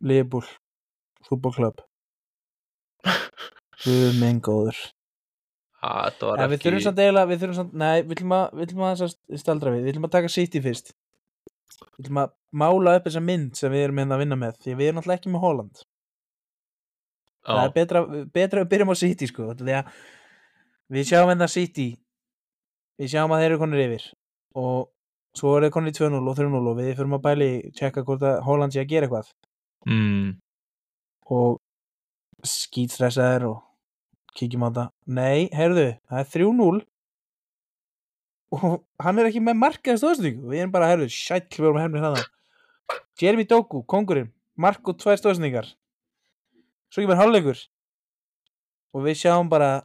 [0.03, 0.45] Liverpool
[1.29, 1.81] fútbolklub
[3.85, 4.77] Guð minn góður.
[5.79, 8.83] Var En við þurfum samt eiginlega, við þurfum samt, nei, við ætlum að, við ætlum
[8.83, 10.91] að þess að staldra við, við ætlum að taka City fyrst.
[11.95, 14.75] Við ætlum að mála upp þessa mynd sem við erum hérna að vinna með, því
[14.75, 15.85] við erum náttúrulega ekki með Holland.
[17.47, 18.03] Það er betra,
[18.35, 19.69] betra að byrjum á City, sko, að
[20.89, 21.89] við sjáum hérna City,
[22.99, 24.05] við sjáum að þeir eru konur yfir
[24.59, 24.89] og
[25.37, 28.25] svo eru þeir konur í 2-0 og 3-0 og við fyrir að bæli tjekka hvort
[28.25, 29.31] að Holland sé að gera eitthvað.
[29.87, 30.29] Mm,
[31.29, 31.59] og
[32.43, 33.59] skítstressaðir og
[34.35, 34.85] kíkjum á þetta.
[35.19, 36.81] Nei, heyrðu, það er 3-0
[38.49, 38.63] og
[39.03, 42.01] hann er ekki með markaði stóðsendingu við erum bara, heyrðu, sæll við erum að hefna
[42.01, 42.23] hérna
[43.19, 45.69] Jeremy Doku, kongurinn mark og tvær stóðsendingar
[46.89, 47.61] svo kemur hálfleikur.
[48.95, 49.83] Og við sjáum bara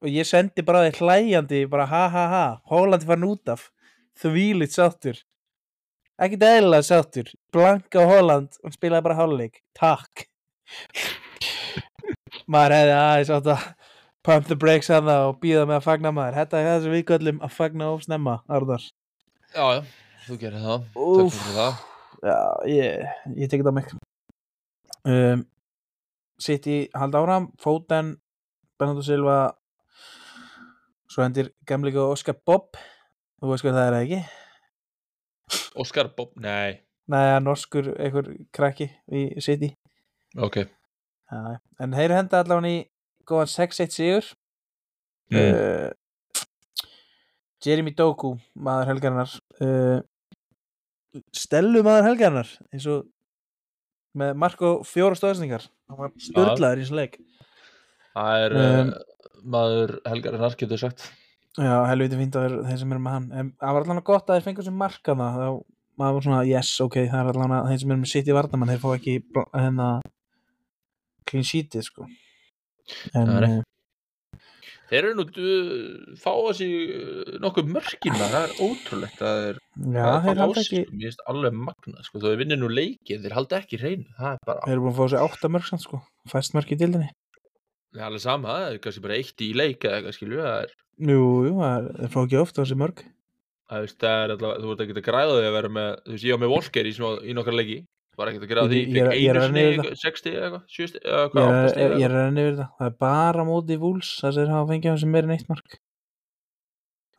[0.00, 3.68] og ég sendi bara þeir hlæjandi bara ha ha ha, Hólandi farin út af.
[4.20, 5.20] Þvílitt sáttur.
[6.20, 7.32] Ekkert eðlilega sáttur.
[7.52, 9.60] Blanka Hóland og spilaði bara hálfleik.
[9.76, 10.26] Takk.
[12.50, 13.68] Maður hefði aðeins átt að
[14.26, 16.40] pump the brakes að það og býða með að fagna maður.
[16.40, 18.88] Þetta er það sem við göllum að fagna of snemma Arðar
[19.54, 19.82] já,
[20.26, 20.84] þú gerir það.
[20.94, 21.80] Fyrir það.
[22.20, 22.38] Já,
[22.68, 23.08] ég,
[23.40, 23.92] ég tekið það mig.
[25.08, 25.44] Um,
[26.40, 28.14] City halda áram Foden,
[28.78, 29.40] Bernardo Silva
[31.10, 32.78] svo hendir gamlega Oscar Bob.
[33.40, 34.20] Þú veist hvað það er eða ekki?
[35.80, 39.72] Óskar Bob, nei, Nei, það er norskur einhver krakki í City.
[40.38, 40.60] Ok.
[41.30, 42.76] Já, en þeir henda allavega í
[43.26, 44.28] góðan 6-1 sigur.
[45.30, 45.40] Mm.
[45.40, 46.36] uh,
[47.64, 49.34] Jeremy Doku maður helgarinnar.
[49.58, 49.98] Uh,
[51.34, 53.08] Stellu maður helgarinnar eins og
[54.18, 57.18] með mark og fjóra stóðsningar hann var störlaður í þessu leik.
[58.14, 58.94] Það er Um, um,
[59.54, 61.04] maður Helgarinnar getur sagt.
[61.58, 63.28] Já, helviti fínt að vera þeir sem eru með hann.
[63.32, 65.46] En það var allavega gott að þeir fengur sem markana þá
[66.00, 68.70] maður var svona, yes, ok, það er allavega þeir sem eru með sitt í vardamann,
[68.72, 69.14] þeir fá ekki
[69.54, 69.88] hérna
[71.30, 72.06] clean sheetið sko.
[73.14, 73.58] En Nei, nei.
[73.58, 73.64] uh,
[74.90, 75.24] Þeir eru nú
[76.18, 79.60] fá að sig uh, nokkuð mörkin það er ótrúlegt það er
[79.94, 83.22] já, er þeir fá sko, mér finnst alveg magna sko, þó þeir vinnir nú leikið,
[83.24, 85.68] þeir halda ekki hreinu það er bara, þeir eru búin að fá sér átta mörg
[85.70, 86.00] samt sko
[86.34, 87.10] fæst mörg í dildinni
[87.94, 90.74] það er alveg sama það er kannski bara eitt í leik eða skilju það er,
[91.14, 93.04] jú, jú, það er- fá ekki ofta þessi mörg
[93.70, 96.26] það veist, er alltaf, þú ert ekki að græða því að vera með, þú veist,
[96.26, 96.94] ég á með Volker í,
[97.30, 97.78] í nokkar leiki,
[98.18, 100.00] var ekki að græða því Ég- ég er- fikk ég er einu að nefna sinni
[100.00, 102.70] 60 eða eitthvað, 70 eða ég hvað, 8 er, ég er að yfir það.
[102.78, 105.48] Það er bara móti vúls það sem þeir hafa fengið á þessi meira en eitt
[105.48, 105.76] mark.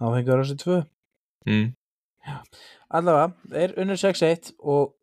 [0.01, 0.79] Þá fengið á þessi tvö.
[1.47, 1.75] Mm.
[2.91, 4.93] allavega, þeir unnur 6-1 og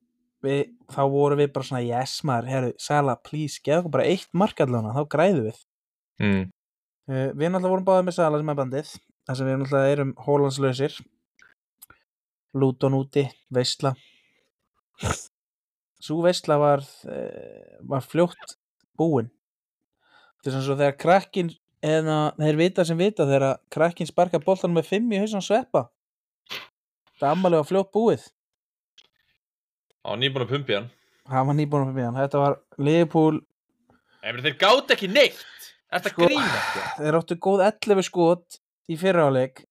[0.45, 0.61] við,
[0.93, 4.61] þá voru við bara svona yes maður, herru, Sala, please geða okkur bara eitt mark
[4.61, 5.59] allavega, þá græðum við.
[6.21, 6.45] Mm.
[7.09, 8.93] uh, við náttúrulega vorum báðið með Sala sem er bandið
[9.27, 11.01] þar sem við náttúrulega erum hólandslausir
[12.55, 13.95] Luton úti, veistla
[16.03, 18.57] svo veistla var uh, var fljótt
[18.99, 19.31] búin.
[20.39, 21.53] Þetta er svona svo þegar krakkin
[21.85, 25.87] eða þeir vita sem vita þegar krakkin sparka boltan með 5 í hausan sveppa.
[27.19, 28.27] Það ammalið var fljótt búið.
[30.07, 30.91] Á nýbúin að pumpi hann.
[31.29, 32.19] Hann var nýbúin fyrir hann.
[32.23, 32.59] Þetta var
[34.29, 35.43] Ef þeir gátt ekki neitt.
[35.89, 38.59] Þetta Sko- grínast þeir áttu góð 11 skot
[38.91, 39.63] í fyrraáleik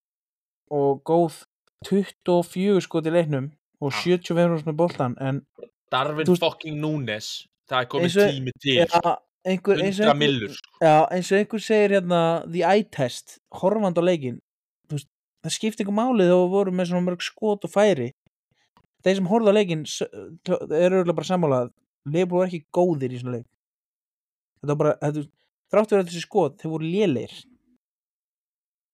[0.74, 1.44] og góð
[1.86, 5.44] 24 skot í leiknum og 75 með boltan en
[5.92, 8.76] Darvin Þú- fucking Núnes Það er komið og- tími til.
[8.80, 9.16] Ja,
[9.48, 10.56] einhver, eins, og 100 einhver, millur.
[10.82, 12.22] já, eins og einhver segir hérna
[12.52, 14.40] the eye test, horfand á leikin
[14.90, 15.08] veist,
[15.44, 18.12] það skipti ykkur málið þá voru með svona mörg skot og færi.
[19.04, 19.84] Þeir sem horfðu á leikin
[20.48, 21.72] eru örugglega bara sammálað
[22.08, 23.46] Leifbúl var ekki góðir í svona leik.
[24.64, 25.28] Þetta var bara þetta,
[25.72, 27.34] þrátt fyrir þessi skot, þeir voru lélir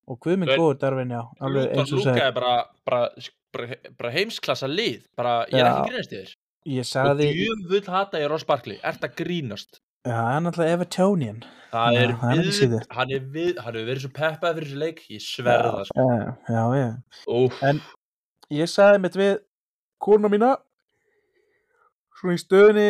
[0.08, 2.54] og hvað minn góður Darvin, já alveg Lúka og er bara,
[2.86, 3.10] bara,
[3.54, 5.70] bara, bara heimsklassa lið bara, Ég er Já.
[5.78, 6.24] ekki grínast í
[6.70, 8.80] ég Og sagði, djöfull hata ég Ross Barkley.
[8.84, 9.80] Ert að grínast?
[10.04, 11.44] Já, hann er alltaf Evertonian.
[11.74, 14.82] Það Já, er það við, hann er við Hann hefur verið svo peppað fyrir þessi
[14.84, 15.00] leik.
[15.10, 16.06] Ég sverða sko.
[16.06, 16.90] já, já, já
[17.34, 17.82] Úf, En
[18.54, 19.34] ég sagði mitt við
[20.04, 20.52] kona mína
[22.20, 22.88] svona í stöðunni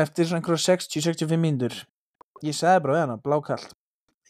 [0.00, 1.74] eftir svona einhverja 60-65 mínútur.
[2.46, 3.74] Ég sagði bara við hana, blákallt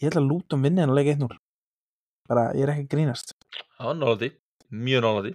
[0.01, 1.37] ég ætla að lúta um vinni hann að leika 1-0
[2.31, 3.35] bara, ég er ekki grínast.
[3.77, 4.31] Það var nálæti
[4.71, 5.33] Mjög nálæti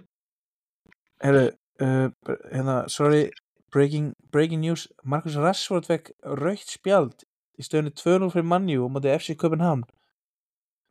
[1.22, 1.44] Herru,
[1.82, 2.08] uh,
[2.52, 3.30] hérna, sorry
[3.72, 4.86] breaking, breaking news.
[5.04, 9.84] Marcus Rashford fekk raukt spjald í stöðunni 2-0 fyrir Manju og móti FC Copenhagen.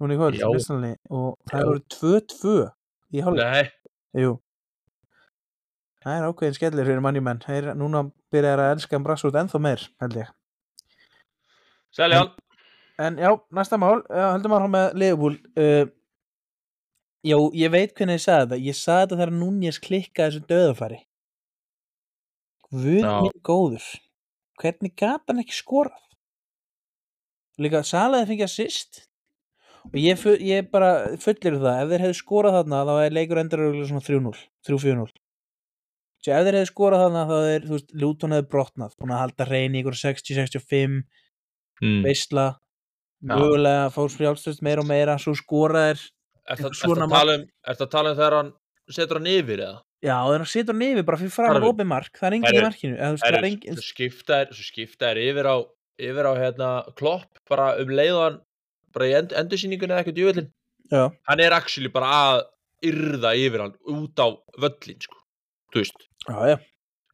[0.01, 0.41] Núna í kvöld,
[1.09, 2.55] og það voru 2-2
[3.15, 3.23] í
[4.15, 4.33] Jú.
[6.05, 10.17] Það er ákveðin skellir fyrir mannjumenn Þeir núna byrjar að elska Rashford ennþá meir, held
[10.19, 10.33] ég.
[11.95, 12.33] Selja hann.
[13.01, 15.39] En já, næsta mál, já, höldum áfram með Liverpool.
[15.59, 15.87] Uh,
[17.25, 18.61] Já, ég veit hvernig ég sagði þetta.
[18.67, 20.99] Ég sagði þetta þegar Núñez klikkaði þessu döðafæri
[22.69, 23.87] Guð minn góður
[24.61, 25.99] Hvernig gat hann ekki skorað?
[27.59, 29.01] Líka Salaði fengið assist.
[29.89, 33.63] Og ég, ég bara fullir það ef þeir hefðu skorað þarna þá er leikur endur
[33.67, 35.11] örugglega svona 3-0, 3-4-0
[36.25, 39.21] Svo ef þeir hefðu skorað þarna þá er, þú veist, Luton hefðu brotnað búin að
[39.21, 41.03] halda reyni í ykkur 60-65
[41.83, 42.05] Mm.
[42.05, 42.43] veistla
[43.19, 45.99] mögulega fór frjálstöðst meira og meira svo skoraðir
[46.45, 48.53] Er það Svona að um, er það að tala um þegar hann
[48.93, 49.77] setur hann yfir eða?
[50.05, 52.57] já, þannig að setur hann yfir bara fyrir fram að opið mark það er engin
[52.59, 55.55] í markinu þú það er Herru, engin, Svo skipta er yfir á
[56.09, 58.39] yfir á hérna klopp bara um leiðan
[58.95, 60.51] bara í end, endursýningunni eða eitthvað djúvillin
[60.91, 62.43] já, hann er actually bara að
[62.85, 64.27] yrða yfir hann út á
[64.61, 65.21] völlin sko.
[65.73, 66.57] þú veist já, já,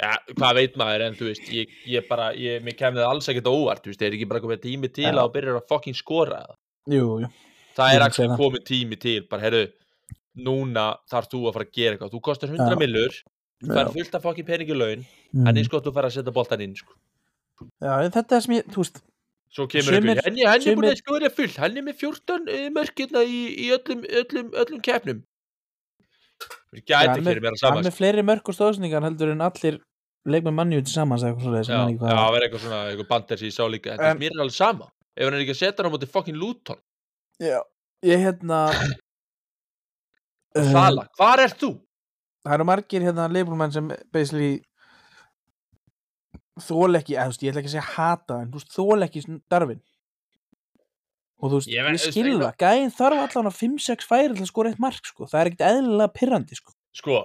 [0.02, 3.32] ja, hvað veit maður en þú veist ég, ég bara, ég, mér kemði það alls
[3.32, 5.13] ekkert á óvart þú veist, er ekki bara komið tími til Já.
[5.13, 6.60] að þú byrjar að fucking skora eða
[6.98, 7.32] jú, jú
[7.77, 8.36] það er það.
[8.39, 9.62] komið tími til bara, herru,
[10.47, 12.12] núna þarf þú að fara að gera eitthvað.
[12.15, 12.79] Þú kostar 100 Já.
[12.81, 13.17] millur,
[13.62, 16.34] þú fær fullt af fucking peningi laun, mm, en eins gott þú fær að setja
[16.36, 16.93] boltan inn sko.
[17.81, 19.01] já, þetta er sem ég, þú veist
[19.51, 22.69] svo kemur ykkur, henni, henni er búin að skora fullt hann er með 14 uh,
[22.77, 25.19] mörkirna í, í öllum, öllum, öllum keppnum.
[26.71, 29.77] Gæti hann fyrir mér að hann sama með fleiri mörg og stóðsningar heldur en allir
[30.31, 33.41] leikmenn mannjú til samans eða eitthvað ég Já, ekki það verður eitthvað svona, eitthvað bandir
[33.41, 35.55] sem ég sá líka en, En- en mér er alveg sama, ef hann er ekki
[35.55, 36.79] að setja hann á móti fucking Luton,
[37.41, 37.60] já,
[38.06, 38.60] ég hérna
[40.56, 41.71] eh, Sala, hvar er þú?
[42.45, 44.60] það eru margir hérna leifbólmenn sem basically
[46.62, 49.06] þól ekki, eða þú veist, ég ætla ekki að segja hata en þú veist, þól
[49.08, 49.82] ekki darfin
[51.41, 54.06] og þú veist, Ég ég, ve- veist, skil eitthvað- það gæðin þarf allan að 5-6
[54.12, 57.15] færi til að skora eitt mark, sko, það er ekkert eðlilega pirrandi, sko, Sko,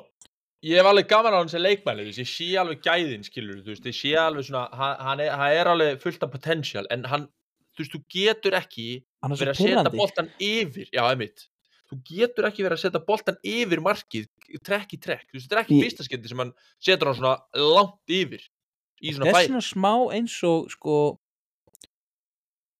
[0.62, 3.58] ég hef alveg gaman á hann sem leikmæli, þú veist, ég sé alveg gæðin, skilur,
[3.66, 6.86] þú veist, ég sé alveg svona, hann, hann, er, hann er alveg fullt af potential,
[6.90, 7.28] en hann,
[7.76, 11.46] þú veist, þú getur ekki er verið að setja boltan yfir, já, emitt,
[11.90, 14.26] þú getur ekki verið að setja boltan yfir markið,
[14.64, 16.52] trekk í trekk, þú veist, þetta er ekki fyrsta skendi sem hann
[16.88, 17.36] setur hann svona
[17.76, 18.44] langt yfir,
[19.02, 20.98] í svona það er svona smá eins og sko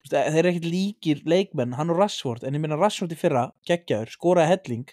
[0.00, 3.20] þú veist, þeir eru ekkert líkir leikmenn, hann og Rashford en ég minna Rashford í
[3.20, 4.88] fyrra, geggjaður, skoraði helling.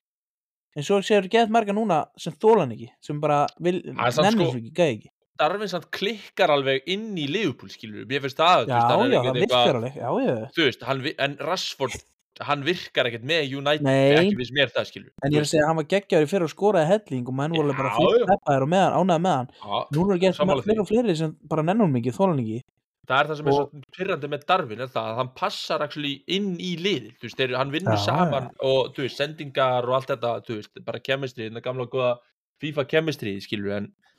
[0.74, 4.72] En svo séu geðt marga núna sem þólan ekki, sem bara vil, nennir svo ekki,
[4.74, 9.14] gæði ekki Darvin samt klikkar alveg inn í Liverpool, skilur, mér finnst það, já, er
[9.14, 11.96] já, það virkar alveg, já, já þú veist, hann, en Rashford
[12.42, 13.88] hann virkar ekkert með United.
[14.18, 16.30] Ekki við mér það skilur En ég er að segja að hann var geggjaður í
[16.32, 18.30] fyrra og skoraði helling og menn voru bara fyrir já.
[18.32, 19.50] peppaðir og meðan, ánæði með hann.
[19.60, 20.82] Já, Nú er gert sammála fleiri því.
[20.86, 22.62] og fleiri sem bara nennum mikið, þólan ekki.
[23.10, 25.82] það er það sem er Og- svo pyrrandi með Darvin er það að hann passar
[25.84, 29.94] actually inn í liðið, þú veist, þeir, hann vinnur saman og þú veist, sendingar og
[29.98, 31.50] allt þetta þú veist, bara chemistry,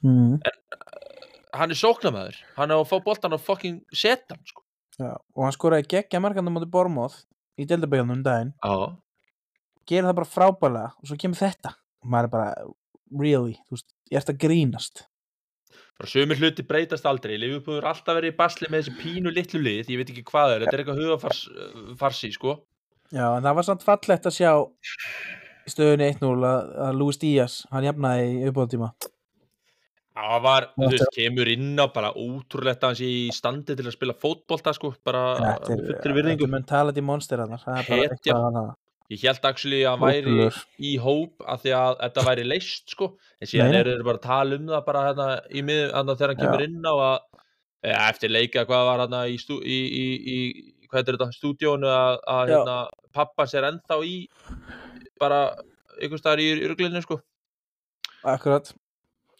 [0.04, 0.40] skilur, en Mm.
[1.54, 4.62] hann er sóknamaður, hann er að fá boltan og fucking setja hann, sko
[4.98, 7.16] Já, og hann skoraði geggja markandum átti Bormóð
[7.58, 8.52] í deildabæðunum um daginn.
[8.62, 8.96] Já,
[9.86, 11.74] Gerir það bara frábælega og svo kemur þetta.
[12.04, 12.54] Og maður er bara,
[13.20, 15.02] really, þú veist, ég ert að grínast.
[15.98, 19.60] bara sömur hluti breytast aldrei Liverpool er alltaf verið í basli með þessi pínu litlu
[19.62, 22.54] lið, ég veit ekki hvað er, þetta er eitthvað hugafarsi, sko
[23.12, 24.50] Já, en það var samt fallegt að sjá
[25.66, 28.88] í stöðunni 1-0 að, að Luis Díaz, hann jafnaði í uppbóðtíma.
[30.14, 33.96] Það var, þú veist, kemur inn á bara ótrúlegt að hans í standi til að
[33.96, 35.24] spila fótbolta, sko, bara
[35.66, 36.46] þetta virðingu.
[36.46, 37.56] er mentality monster hann.
[37.58, 38.68] Það er bara eitthvað annað.
[39.12, 40.60] Ég held actually að hann væri Ótrúlegur.
[40.80, 43.08] í hóp að því að þetta væri leist, sko,
[43.42, 46.32] en síðan eru þeir bara að tala um það bara hérna í mið, hérna þegar
[46.32, 47.42] hann kemur inn á að,
[47.96, 50.38] eftir leika hvað var hérna í, stú, í, í, í
[50.86, 52.78] hvað er þetta, stúdíónu að, að hérna,
[53.18, 54.16] pappans er ennþá í
[55.20, 55.42] bara
[55.98, 57.18] einhvers staðar í, í ruglinu, sko.
[58.24, 58.72] Akkurat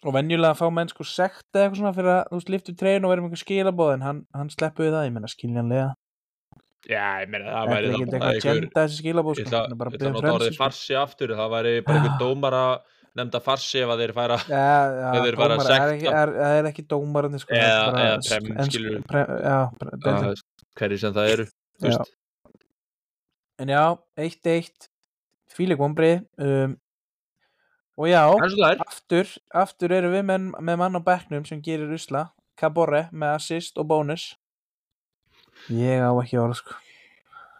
[0.05, 3.05] og venjulega fá menn sko sekt eða eitthvað svona fyrir að þú veist liftu treyin
[3.05, 5.87] og verðum eitthvað skilabóð en hann, hann sleppu við það, ég menna skiljanlega.
[6.85, 9.79] Já, ég meina, það væri bara eitthvað að einhver, tjenda þessi skilabóð sko, hann er
[9.79, 10.61] bara að að nota orðið frelsi sko.
[10.63, 12.19] farsi aftur, það væri bara einhver Já.
[12.21, 12.65] dómara
[13.15, 14.67] nefnda farsi ef að þeir færa Já,
[14.99, 15.07] já,
[15.39, 19.25] dómar, það er ekki, það dómarandi sko, það Eða- prem,
[20.05, 20.43] að,
[20.75, 21.47] hverju sem það eru
[23.63, 23.83] en já,
[24.19, 24.89] 1-1
[25.55, 26.75] fílik vombrið um,
[27.95, 29.35] og já, Það það aftur
[29.65, 32.29] aftur eru við menn, með mann á bekknum sem gerir usla,
[32.59, 34.33] Caborre með assist og bónus.
[35.71, 36.75] Ég á ekki orð sko.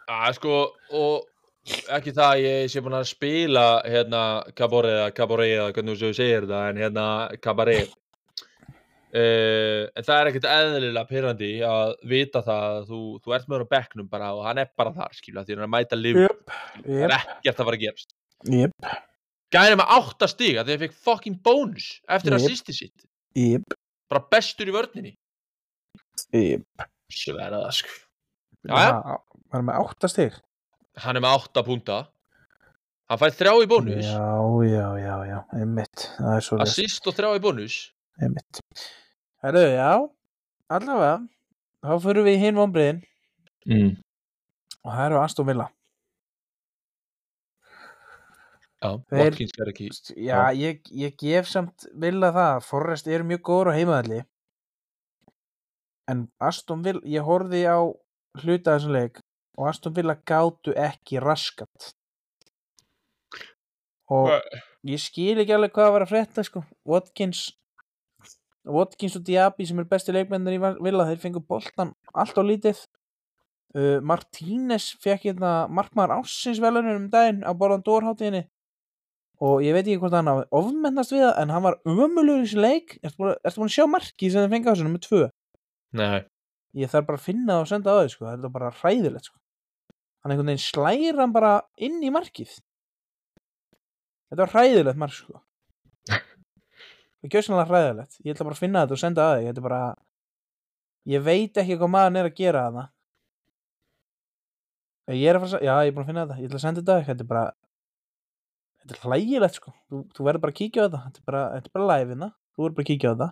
[0.06, 0.58] Já, sko,
[0.94, 1.24] og
[1.66, 4.22] ekki það að ég sé búin að spila hérna
[4.58, 7.06] Cabaret eða Cabaret eða hvernig þú segir þetta en hérna
[7.42, 7.90] Cabaret
[9.16, 13.58] uh, en það er ekkert eðlilega pyrrandi að vita það að þú, þú ert með
[13.58, 15.98] hann á bekknum bara og hann er bara þar skilja því hann er að mæta
[15.98, 16.56] liv Jöp,
[16.86, 18.16] það er ekkert að fara að gerast.
[18.52, 18.90] Jep,
[19.54, 22.50] Gæri með átta stig að því að fekk fucking bónus eftir að Jep.
[22.50, 23.06] sýsti sitt.
[23.38, 23.76] Jep.
[24.10, 25.12] Bara bestur í vörninni.
[26.34, 26.58] Í-
[27.12, 27.94] sverða það sko
[28.66, 28.96] Var
[29.54, 30.34] hann með átta stig?
[30.96, 31.96] hann er með 8 púnta.
[33.06, 34.06] Hann fær þrjá í bónus.
[34.08, 34.30] Já,
[34.66, 36.06] já, já, já, einmitt.
[36.16, 37.76] Það er svo assist og þrjá í bónus.
[38.18, 38.60] Einmitt.
[39.44, 39.90] Herru, já,
[40.72, 41.20] allavega
[41.86, 42.96] Þá fyrir við í hinn vonbriðin
[43.68, 43.90] mm.
[44.82, 45.66] og það eru Aston Villa
[48.86, 53.72] já, Watkins er ekki Já, ég, ég gef samt Villa það Forrest eru mjög góður
[53.74, 54.22] á heimaðalli
[56.10, 57.78] en Aston Villa ég horfði á
[58.42, 59.20] hluta þessum leik
[59.56, 61.92] og Aston Villa gátu ekki raskat.
[64.12, 64.30] Og
[64.86, 66.62] ég skil ekki alveg hvað var að frétta sko.
[66.86, 67.48] Watkins
[68.66, 72.84] Watkins og Diaby sem er besti leikmennir í Villa þeir fengu boltan allt á lítið.
[73.76, 78.46] Uh, Martínez fekk hérna markmaður ássins velunum um daginn á borðan dórháttíðinni
[79.44, 82.46] og ég veit ekki hvort hann hafi ofmennast við það en hann var ömulugur í
[82.46, 82.94] þessu leik.
[83.02, 85.26] Ertu búin, ertu búin að sjá marki sem þeir fengi á þessu nummer tvö?
[85.96, 86.20] Nei,
[86.76, 88.28] ég þarf bara að finna það og senda á þau sko.
[88.30, 89.38] þetta er bara hræðilegt sko.
[90.22, 92.56] hann einhvern veginn slæra hann bara inn í markið.
[94.30, 95.42] Þetta var hræðilegt mark sko.
[96.08, 98.18] það er gjössanlega hræðilegt.
[98.24, 99.82] Ég ætla bara að finna þetta og senda á þau bara
[101.06, 102.88] ég veit ekki hvað maður er að gera þarna.
[105.14, 106.40] Ég er að fara að já ég er búin að finna þetta.
[106.40, 107.46] Ég ætla að senda þetta þetta er bara
[108.86, 109.72] þetta er hlægilegt sko.
[109.90, 111.00] Þú, þú verður bara að kíkja á þetta.
[111.06, 112.28] Þetta er bara, þetta er bara live hérna.
[112.54, 113.28] Þú verður bara að kíkja á þetta.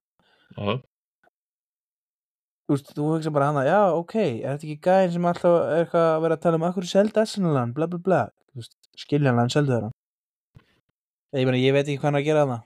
[0.59, 0.83] Já,
[2.65, 5.83] Þú veist, þú hugsa bara hana, já, ok, er þetta ekki gæðin sem alltaf er
[5.83, 8.21] eitthvað að vera að tala um akkur seldi Arsenalan, bla bla bla,
[9.03, 9.91] skiljanlega hann seldi þeirra.
[11.37, 12.57] Ég meina, ég veit ekki hvað hann að gera hana,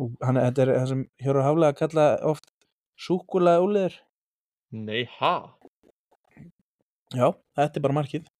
[0.00, 2.48] og hann, þetta er það sem Hjóru Haflega kalla oft
[2.96, 3.98] súkulega úliður.
[4.72, 5.34] nei, ha?
[7.12, 7.26] Já,
[7.60, 8.32] þetta er bara markið.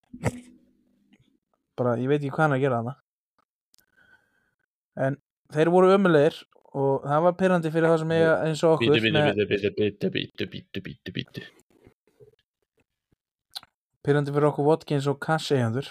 [1.76, 2.96] Bara, ég veit ekki hvað hann að gera hana.
[4.98, 5.18] En
[5.54, 6.36] þeir voru ömulegir
[6.70, 8.92] og það var pyrrandi fyrir það sem eiga eins og okkur
[14.06, 15.90] pyrrandi fyrir okkur Watkins og Cass eigendur.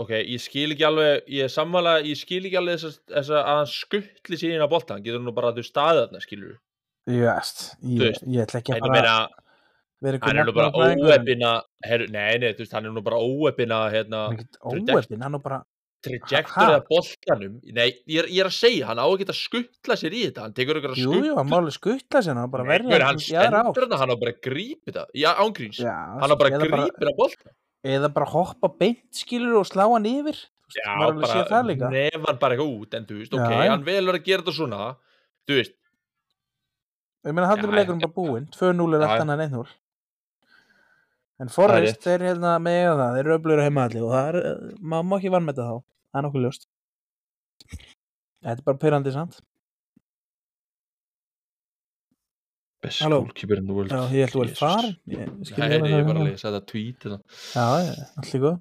[0.00, 3.68] ok, ég skil ekki alveg ég sammála, ég skil ekki alveg þess, þess að hann
[3.68, 6.56] skuttli inn á boltan hann getur nú bara að þú staðið þarna, skilur
[7.10, 9.16] Þú ég, veist, ég ætla ekki að ég bara
[10.00, 10.70] hann er nú bara
[11.84, 14.22] heru, nei, nei, þú veist, hann er nú bara óeppin að hérna,
[14.62, 15.64] hann er bara
[16.06, 16.76] trajectorið Ha?
[16.78, 17.54] að boltanum.
[17.76, 20.44] Nei, ég er, ég er að segja, hann á ekki að skuttla sér í þetta.
[20.46, 23.20] Hann tekur ykkur að jú, jú, hann máli skuttla sér hann er bara verða hann
[23.20, 25.92] stendur hann, hann á bara að grípi það já, ángríns, Já,
[26.22, 27.52] hann á bara að grípi það boltan
[27.90, 30.40] eða bara hoppa beint skilur og slá hann yfir.
[30.70, 33.70] Já, alveg bara nefn bara eitthvað út en þú veist, Já, ok, já.
[33.72, 34.80] hann velur að gera þetta svona.
[35.48, 35.74] Þú veist,
[37.26, 38.06] ég meina hann er leikurinn já.
[38.06, 38.46] bara búinn.
[38.54, 39.64] 2-0 er Já, allt já.
[41.40, 44.02] En 1-0 en Það er Forrest, þeir hérna með það þeir eru öflur á heimaðalli
[44.04, 44.40] og það er
[44.92, 45.76] maður má ekki þetta þá,
[46.10, 46.66] það er nokkuð ljóst.
[48.40, 49.38] Þetta er bara pyrrandi sant
[52.80, 53.92] best goalkeeper in the world.
[53.92, 54.94] Já, ég held að þú er farin.
[55.12, 56.30] Ég, Nei, alveg ég er.
[56.30, 57.18] lesa þetta tweet hérna.
[57.52, 58.54] Já, já, allir góð.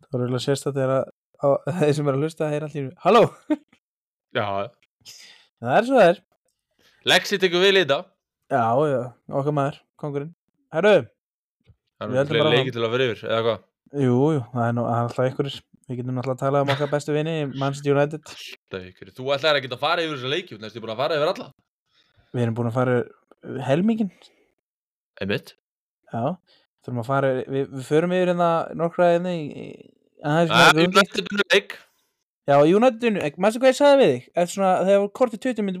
[0.00, 0.78] Það var eiginlega sérst að
[1.80, 3.22] þeir sem er að hlusta þeir allir Halló,
[4.36, 4.46] já,
[5.60, 6.22] það er svo það er.
[7.12, 8.00] Lexi tekur í þetta
[8.50, 9.02] Já, já,
[9.40, 10.32] okkar maður, kongurinn.
[10.74, 10.94] Herru,
[12.00, 13.58] Við er bara leikir til að vera yfir eða hvað,
[14.00, 15.58] jú, jú, það er nú það er alltaf einhverjir.
[15.90, 18.22] Við getum náttúrulega að tala um okkar bestu vini Manchester United.
[18.70, 21.00] Það er ykkur þú ætlaðir að geta að fara yfir þessa leiki næstu búin að
[21.02, 21.46] fara yfir alla?
[22.30, 22.94] Við erum búin að fara
[23.66, 24.12] helmingin
[25.20, 25.54] einmitt,
[26.10, 26.22] Já,
[26.86, 29.90] þurfum að fara Við, við förum yfir hérna nokkra í- í-
[30.24, 31.70] aðeins að svona ég blætti þetta leik.
[32.50, 34.24] Já, United, maður hvað ég sagði við þig?
[34.54, 35.78] Þegar kortið 20 myndi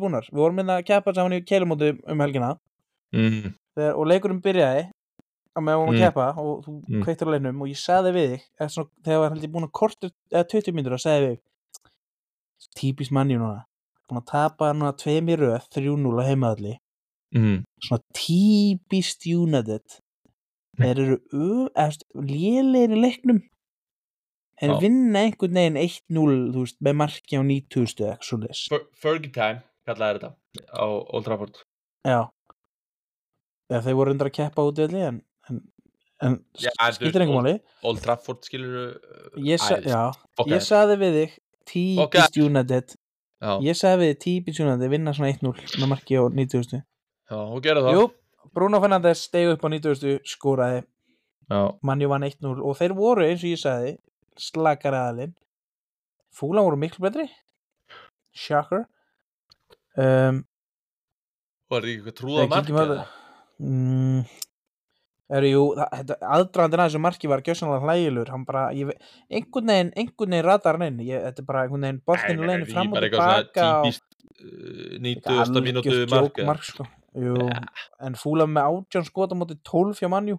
[5.56, 6.04] að við vorum að Mm.
[6.04, 7.02] keppa og þú Mm.
[7.04, 9.72] kveiktir á leiknum og ég sagði við þig svona, þegar var held ég búin að
[9.72, 11.40] kortur eða 20 mínútur og sagði við þig
[12.76, 13.64] típist manni núna
[14.08, 16.76] búin að tapa núna tveim í röð 3-0 á heimaðalli
[17.34, 17.64] Mm.
[17.82, 20.00] svona típist United
[20.80, 21.18] þeir eru
[22.14, 23.42] lélegir í leiknum
[24.62, 24.78] en Já.
[24.80, 29.32] vinna einhvern veginn 1-0 þú veist, með marki á 90 eða eitthvað svoleiðis Fer- Fergie
[29.32, 30.34] time kallaði þetta
[30.74, 30.84] á
[31.14, 31.62] Old Trafford
[32.06, 32.28] já
[33.70, 35.60] eða þeir voru undir að keppa út í en, en,
[36.24, 37.54] en Já, en þú skiptir veist, einhver máli.
[37.90, 38.94] Old Trafford skilur
[39.36, 39.80] ég, sa,
[40.38, 40.54] okay.
[40.54, 41.36] ég sagði við þig
[41.70, 42.96] típist United.
[43.64, 47.60] Ég sagði við þig típist United vinna svona 1-0 með marki á 90 já, og
[47.64, 47.98] gera það.
[47.98, 48.06] Jú,
[48.56, 50.84] Bruno Fernandes stegi upp á 90 skóraði,
[51.86, 53.96] manni vann 1-0 og þeir voru eins og ég sagði
[54.40, 55.34] slakar aðalinn.
[56.34, 57.26] Fúlan voru miklu betri.
[58.30, 58.86] Shocker.
[59.98, 60.44] Um,
[61.70, 63.00] var það ekki eitthvað trúða það.
[63.58, 64.20] mm,
[65.30, 68.98] er jú það- þetta aðdraðandinn að þessu marki var gjössanlega hlægilur hann bara, ég, ve-
[69.30, 70.98] einhvern veginn einhvern veginn ratar hann inn.
[71.06, 74.98] Ég, þetta er bara einhvern veginn leginu nei, fram og bara eitthvað svona tilbaka uh,
[75.00, 75.62] 90.
[75.66, 76.86] mínútu mark sko.
[77.20, 77.34] Jú,
[78.06, 80.38] en fúla með átján skota móti 12 hjá mannjú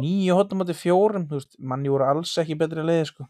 [0.00, 1.26] nýju hóttum móti fjórum
[1.58, 3.26] mannjú voru alls ekki betri leiði sko.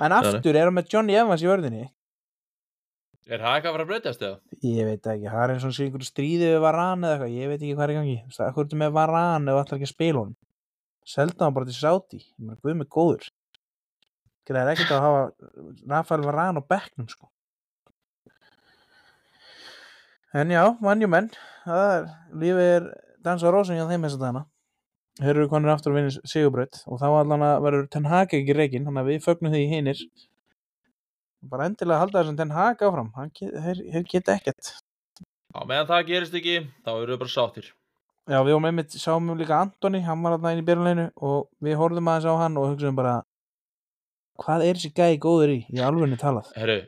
[0.00, 1.88] en aftur er hann með Johnny Evans í vörðinni
[3.28, 4.38] er það eitthvað að fara að breytast eða?
[4.68, 7.52] ég veit ekki, það er eins og sé einhverju stríði við Varan eða eitthvað, ég
[7.52, 8.16] veit ekki hvað er í gangi.
[8.20, 10.36] Þú veist, hvað ertu með Varan ef ætlar ekki að spila honum?
[11.14, 13.30] Selda hann bara til Saudi ég meina, guð með góður.
[14.44, 15.22] Það er ekkert að hafa
[15.94, 17.30] Rafael Varan á bekknum sko.
[20.34, 21.30] En já, mannjú menn
[21.64, 22.10] það er,
[22.42, 22.90] lífið er
[23.24, 24.44] dansa rósum hjá þeim þess að dana
[25.20, 28.56] þeir eru konir aftur að vinna sigurbraut og þá allan að verður Ten Hag ekki
[28.56, 30.00] reikin þannig að við fögnum því hinnir
[31.50, 34.72] bara endilega halda þessum Ten Hag áfram þeir geta ekkert
[35.54, 37.66] Já, meðan það gerist ekki, þá eru við bara sáttir.
[38.26, 41.44] Já, við vorum einmitt, sáum við líka Antoni, hann var þarna inn í byrjuleginu og
[41.62, 43.12] við horfðum aðeins á hann og hugsaðum bara
[44.42, 46.78] hvað er þessi gæi góður í, í alvegni talað Herru,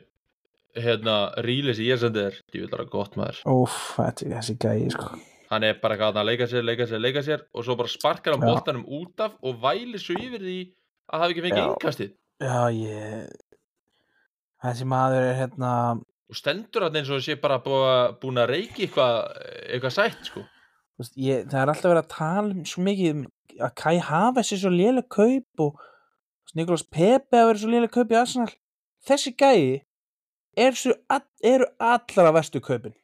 [0.75, 3.39] hérna, Rílis í ég sendi þér, ég vil vera gott maður.
[3.47, 5.13] Óf, þetta- þessi gæi, sko
[5.47, 8.33] Hann er bara eitthvað að leika sér, leika sér, leika sér og svo bara sparkar
[8.35, 8.49] hann Já.
[8.51, 10.57] boltanum út af og vælir svo yfir því
[11.07, 12.09] að hafa ekki fengið innkastið.
[12.43, 13.29] Já, ég
[14.63, 15.71] þessi maður er hérna
[16.27, 19.19] Og stendur hann eins og sé bara búin að reiki eitthvað,
[19.71, 20.41] eitthvað sætt, sko.
[20.97, 23.21] þú veist, ég, það er alltaf verið að tala um svo mikið um
[23.63, 25.79] að Kai Havertz er svo léleg kaup og
[26.57, 28.49] Nikolas Pepe að vera svo léleg kaup í Arsenal
[29.07, 29.83] þessi gæi
[30.57, 32.95] er svo, all, eru allra verstu kaupin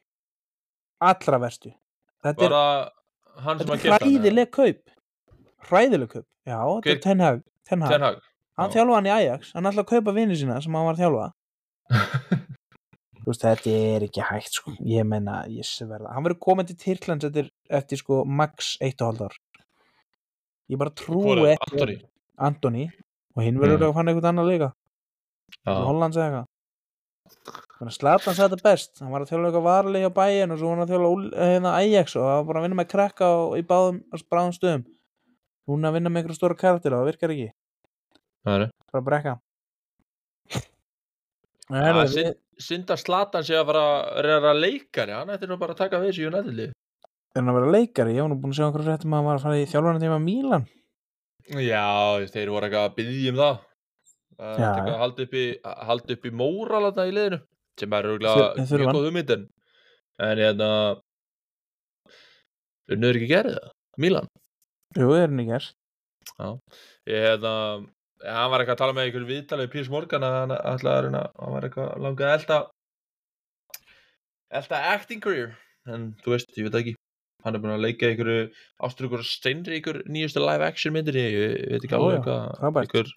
[1.04, 1.72] allra verstu
[2.24, 4.92] þetta er Bara sem Þetta er hræðileg kaup
[5.70, 7.90] Hræðileg kaup Já, þetta Hver- er Ten Hag, Ten Hag.
[7.94, 8.20] Ten Hag.
[8.58, 8.74] Hann já.
[8.76, 11.26] þjálfa hann í Ajax Hann ætla að kaupa vinni sína sem hann var að þjálfa
[11.90, 14.72] Þú veist, þetta er ekki hægt sko.
[14.84, 19.36] Ég meina, ég sverða Hann verður komin til Tyrklands eftir, eftir sko max 1,5 ár
[20.72, 22.00] Ég bara trúi ekki
[22.40, 22.88] Antoni?
[23.36, 23.88] Og hinn verður Mm.
[23.90, 24.68] að fann eitthvað annað líka
[25.64, 25.72] Já.
[25.84, 26.50] Hollands eða eitthvað
[27.94, 30.76] Zlatan sagði þetta best Hann var að þjálfa eitthvað varlega hjá bæin og svo var
[30.76, 33.56] hann að þjálfa Úl- hérna, Ajax og það var bara að vinna með krakka og,
[33.58, 33.98] í báðum,
[34.32, 34.84] báðum stöðum
[35.68, 37.48] Núna að vinna með einhverja stóra karakter og það virkar ekki
[38.44, 38.70] Það er.
[38.92, 39.34] bara að brekka
[41.72, 46.10] Að Slatan sé að fara að reyna leikari, hann ætti nú bara að taka við
[46.12, 46.72] þessu United-lið.
[47.40, 49.38] erum að vera leikari ég var nú búin að sjá einhverju fréttum að hann var
[49.38, 50.66] að fara í þjálfarna tíma Mílan
[51.60, 51.86] Já,
[52.32, 53.56] þeir voru eitthvað að byggja um það.
[54.34, 54.92] Það Já, er já.
[54.94, 57.40] að halda upp í, að halda upp í móral þarna í liðinu,
[57.80, 58.08] sem er
[58.70, 58.96] þurfa mjög hann.
[58.96, 59.44] góð hugmyndin.
[60.24, 60.68] En hérna,
[62.94, 64.30] unnur ekki gerði það, Milan.
[64.94, 65.68] Jú, er hann ekki er
[67.10, 67.28] Ég
[68.24, 71.04] hérna, hann var eitthvað að tala með einhverju viðtalið Pírs Morgan að hann ætlaði að
[71.06, 72.58] reyna, hann var eitthvað langað að elda,
[74.60, 75.54] elda acting career.
[75.88, 76.94] En þú veist, ég veit ekki,
[77.44, 78.46] hann er búin að leika einhverju
[78.88, 83.12] ástur ykkur steinri ykkur nýjustu live action myndinni, ég, ég veit ekki alveg hvað,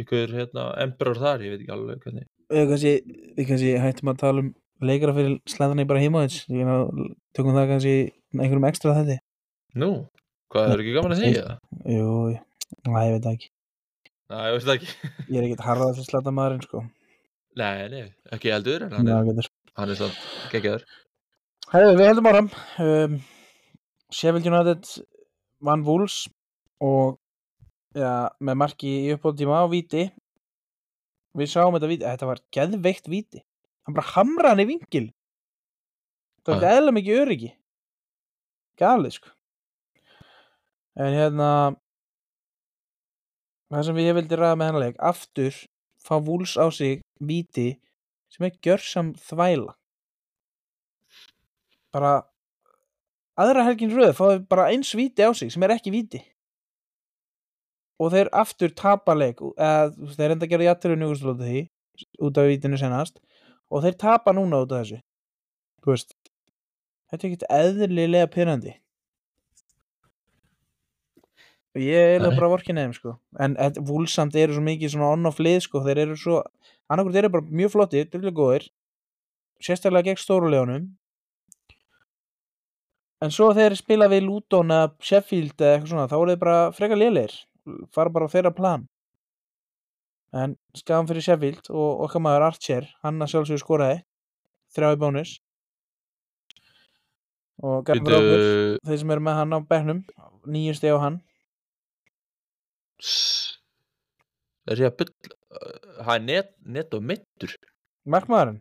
[0.00, 2.28] ykkur hérna, emperor þar, ég veit ekki alveg hvernig.
[2.50, 7.96] Við kannski, hættum að tala um leikara fyrir slæðan í bara heimóðins tökum það kannski
[8.38, 9.18] einhverjum ekstra þetta.
[9.78, 9.90] Nú,
[10.50, 11.42] hvað er ekki gaman að segja?
[11.50, 11.90] Það?
[11.94, 12.06] Jú,
[12.86, 13.49] næ, ég veit það ekki
[14.30, 15.10] Næ, ég veist það ekki.
[15.26, 16.82] Ég er ekkert harðað fyrir slæta maðurinn sko.
[17.58, 18.02] Nei, nei,
[18.36, 19.50] ekki heldur, en hann er,
[19.80, 20.10] hann er svo
[20.52, 20.84] geggjaður.
[21.72, 22.50] Herðu, við heldum áram
[22.86, 23.16] um,
[24.14, 24.92] Sheffield United
[25.66, 26.22] vann Wolves
[26.82, 27.18] og
[27.98, 30.08] ja, með marki í uppbóðtíma á víti.
[31.38, 33.42] Við sáum þetta víti, þetta var geðveikt víti.
[33.86, 35.08] Hann bara hamra hann í vingil
[36.44, 37.50] það var eðla mikið öryggi.
[38.80, 39.32] Galið sko.
[41.00, 41.50] En hérna
[43.70, 45.54] það sem ég vildi ræða með hennar leik aftur
[46.02, 47.68] fá Wolves á sig víti
[48.30, 49.74] sem er gjörsam þvæla.
[51.94, 52.12] Bara
[53.40, 56.22] aðra helgin röð fáðu bara eins víti á sig sem er ekki víti.
[58.00, 61.68] Og þeir aftur tapa leik eða þeir enda að gera því
[62.24, 63.20] út af vítinu senast
[63.70, 65.00] og þeir tapa núna út af þessu.
[65.86, 66.14] Veist
[67.10, 68.74] þetta er ekkert eðlilega pyrrandi
[71.78, 73.14] ég er eiginlega bara vorkin eðum sko.
[73.38, 73.54] En
[73.86, 75.84] vúlsamt eru svo mikið svona on-off lið sko.
[75.86, 76.40] Þeir eru svo
[76.90, 78.70] annarkur þeir eru bara mjög flottir, drullu góðir
[79.60, 80.88] sérstaklega gegn stórulegunum
[83.20, 86.60] en svo þeir spila við Luton eða Sheffield eða eitthvað svona þá eru þeir bara
[86.76, 87.36] frekar lélegir.
[87.92, 88.86] Fara bara á þeirra plan.
[90.32, 94.00] En skafan fyrir Sheffield og okkar maður Archer hann að sjálfsögur skoraði
[94.72, 95.36] þrjá í bónus.
[97.60, 98.20] Og okkur Bíddu,
[98.88, 100.04] þeir sem eru með hann á bekknum
[100.48, 101.20] nýju steg á hann
[104.70, 105.34] Er ég að byll,
[106.00, 107.56] það er net, net og mittur.
[108.10, 108.60] markmaðurinn?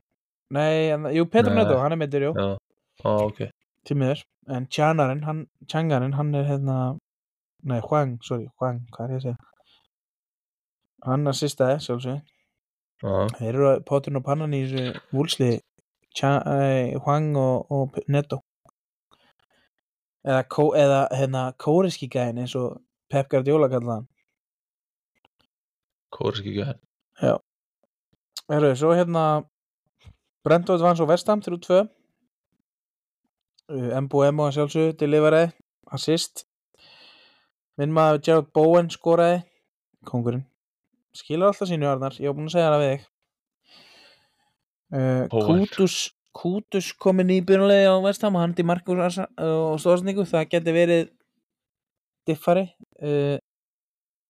[0.55, 1.61] Nei, en, jú, Petr Nei.
[1.61, 2.31] Neto, hann er meittur, jú.
[2.33, 2.57] Já,
[3.05, 3.43] á, ok.
[3.85, 6.79] til miður, en Tjanarinn hann, Tjangarinn, hann er hérna
[7.63, 9.37] nei, Huang, sorry, Huang, hvað er ég að segja?
[11.05, 12.19] Hann að sýstaði, sjálfsög
[12.99, 15.51] Já, þeir eru potturinn og pannan í þessu vúlsli
[16.19, 18.41] Hwang og, og Neto.
[20.25, 20.41] Eða,
[20.75, 24.07] eða hérna kóriski gæðin eins og Pep Guardiola kallaði
[26.13, 26.79] Kóriski gæðin
[28.49, 29.23] Herru, svo hérna
[30.45, 31.83] Brentford vann svo Vestam 3-2
[33.69, 35.51] uh, Mbo að sjálfsögðu deliveraði,
[35.93, 36.45] assist.
[37.77, 39.43] Minn maður Gerald Bowen skoraði.
[40.07, 40.45] Kongurinn
[41.15, 43.05] skilur alltaf sínu Arnar, ég var búinn að segja það við þig.
[44.89, 45.23] Uh.
[45.33, 45.97] Kútus
[46.39, 51.07] Kútus komin í byrjunlegi á Vestam hann til markur og stóðsningu það geti verið
[52.29, 52.67] diffari
[53.01, 53.37] uh,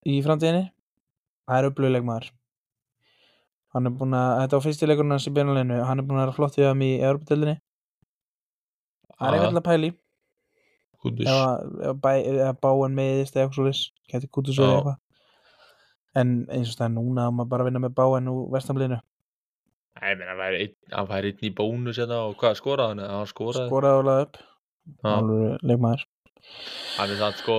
[0.08, 0.70] í framtíðinni
[1.50, 2.30] það er upplöguleg maður
[3.76, 6.26] hann er búinn að, þetta var fyrsti leikurinn hans í byrjunleginu hann er búinn að
[6.28, 7.58] vera flott við hann í Európa-deldinni
[9.18, 9.91] það er eitthvað að pæli
[11.00, 11.28] Kútus.
[11.32, 12.10] Ef, að- ef, bæ,
[12.50, 14.64] ef báin meðist eða eitthvað svo lis geti Kútus Já.
[14.66, 14.97] verið eitthvað.
[16.20, 18.97] En eins og það er núna að maður bara vinna með báin úr vestamliðinu
[20.00, 20.76] Nei, menn, hann væri einn,
[21.30, 23.28] einn í bónus hérna og hvað skoraði hann?
[23.32, 23.72] Skoraði.
[23.72, 24.38] og laði upp.
[25.64, 26.04] Leikmaður
[27.00, 27.56] Hann er þannig sko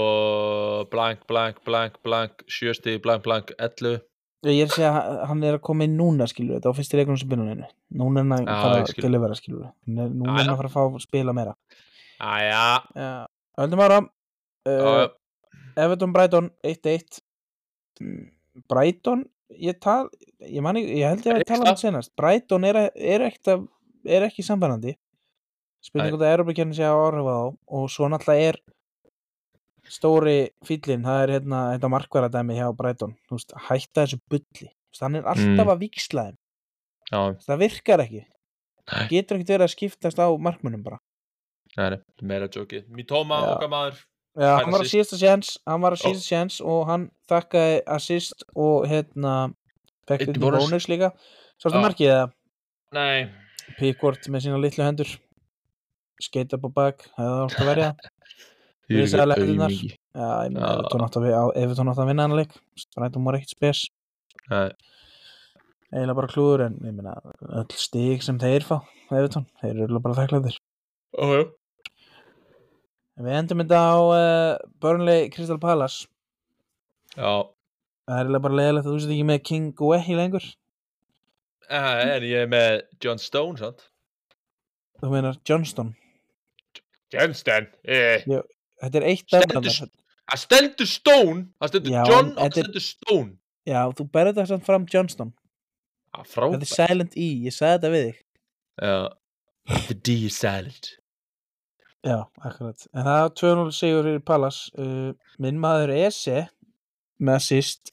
[0.93, 4.01] blank, blank, blank, blank, sjösti, blank, blank, 11.
[4.49, 6.97] ég er að segja að hann er að koma inn núna skilur þetta á fyrsti
[7.01, 7.66] leikunum sem byrjunleginu
[8.01, 10.76] núna er hann að fara ég að delivera skilur núna er hann að fara að
[10.76, 11.55] fá að spila meira.
[12.20, 12.62] Æja,
[12.97, 13.11] Já,
[13.61, 15.11] höldum ára uh, já,
[15.84, 17.20] Everton Brighton 1-1
[18.01, 18.30] Mm,
[18.70, 19.26] Brighton
[19.61, 20.07] ég, tal,
[20.41, 23.57] ég, man, ekki- ég held ég að tala um þetta senast Brighton er, er, ekki,
[24.09, 24.95] er ekki samfærandi
[25.84, 26.14] spurning Nei.
[26.14, 27.45] hvort að Európa-kjarni sé að áhrifa á
[27.76, 28.59] og svo náttúrulega er
[29.91, 30.36] stóri
[30.66, 32.68] fýllin það er hérna, þetta markvaradæmi hjá
[33.30, 35.72] veist, hætta þessu bulli veist, hann er alltaf Mm.
[35.74, 36.36] að víksla þeim
[37.47, 38.22] það virkar ekki
[38.91, 39.07] Nei.
[39.11, 40.99] getur ekkert verið að skiptast á markmunum bara
[41.76, 42.88] nei, meira jókið.
[42.91, 43.51] Mitoma, Já.
[43.55, 43.99] okkar maður.
[44.38, 46.07] Já, hann var að síðasta séns hann var að Já.
[46.09, 49.55] síðasta séns og hann þakkaði assist og hérna
[50.07, 50.88] fekk Einn í bónus.
[50.91, 51.12] líka
[51.78, 51.82] Já.
[51.82, 52.32] markið eða
[52.93, 53.30] Nei.
[53.78, 55.11] Pickford með sína litlu hendur
[56.20, 57.66] skeit upp á bak hefði átt að
[60.80, 62.53] Evertón átt að vi- á- Evertón átt að vinna hann leik.
[62.76, 63.84] Strætum var ekkert spes.
[65.91, 67.14] Eiginlega bara klúður en ég meina
[67.61, 68.76] öll stig sem þeir fá
[69.11, 70.59] Evertón, þeir eru bara þakklæðir
[71.18, 71.49] ójú.
[73.18, 76.07] En Við endum þetta á uh, Burnley Crystal Palace.
[77.16, 77.43] Já,
[78.07, 80.47] Það er eiginlega bara leiðilegt að þú sést ekki með King Guehi lengur.
[81.70, 83.84] Eh, en ég er með John Stone, sant?
[85.03, 85.93] Þú meinar Johnston.
[87.12, 87.68] Johnston.
[87.84, 88.24] Eh.
[88.81, 89.76] Þetta er eitt efnandar
[90.31, 93.31] Það stendur Stone, það stendur Já, John og það þetta er- stendur Stone.
[93.68, 95.33] Já, þú berður þetta samt fram Johnston
[96.14, 98.20] Ah, Þetta er silent E, ég sagði þetta við þig
[98.81, 98.95] Já.
[99.87, 100.89] The D is silent.
[102.03, 106.47] Já, akkurat En það er 2-0 sigur fyrir Palace uh, Minn maður Ese
[107.20, 107.93] með assist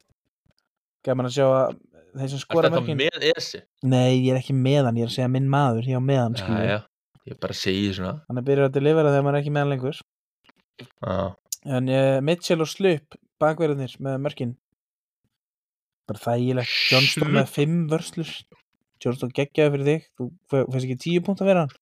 [1.05, 1.75] Gaman að sjá að
[2.17, 3.59] þeir sem Er skora þetta mörkin með Esi?
[3.83, 6.21] Nei, ég er ekki með hann, ég er að segja minn maður Ég á með
[6.23, 6.79] hann, Já, já.
[7.27, 8.13] Ég bara segi svona.
[8.29, 9.97] Hann er byrjað að delivera þegar maður er ekki með hann lengur.
[11.67, 14.53] En uh, Mitchell og Slup bakverðinir með mörkin
[16.07, 18.31] Bara þægilegt Johnston með 5 vörslur
[19.03, 21.75] Johnston geggjaði fyrir þig Þú fyrst ekki 10 punkt að vera hann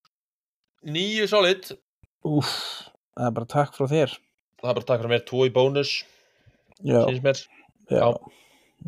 [0.96, 1.72] Nýju solid.
[2.26, 2.50] Úff,
[3.18, 4.12] það er bara takk frá þér
[4.62, 5.92] Það er bara takk fyrir mér, tvo í bónus.
[6.82, 7.40] Sýnst mér.
[7.92, 8.06] já,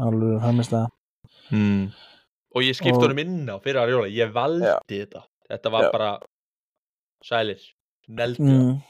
[0.02, 0.88] alveg framist það
[1.48, 1.86] Hmm.
[2.58, 4.08] Og ég skipti Og- honum inn á fyrir að rjóla.
[4.12, 4.74] Ég valdi Já.
[4.90, 5.22] þetta.
[5.48, 5.92] Þetta var Já.
[5.94, 6.10] bara
[7.24, 7.62] sælir.
[8.10, 8.58] Neldi það.
[8.58, 8.82] mm.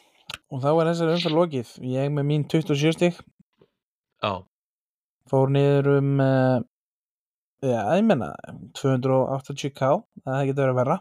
[0.53, 1.73] Og þá er þessari umferð lokið.
[1.91, 3.19] Ég með mín 27 stig.
[4.23, 4.31] Já.
[5.27, 6.57] Fór niður um uh,
[7.65, 8.29] Já, ég menna
[8.77, 9.89] 280k
[10.23, 10.97] Það getur verið verra.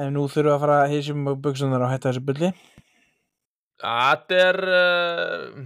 [0.00, 2.50] En nú þurfum við að fara að heysjum buksunar og hætta þessu bulli.
[3.84, 5.64] Þetta er uh,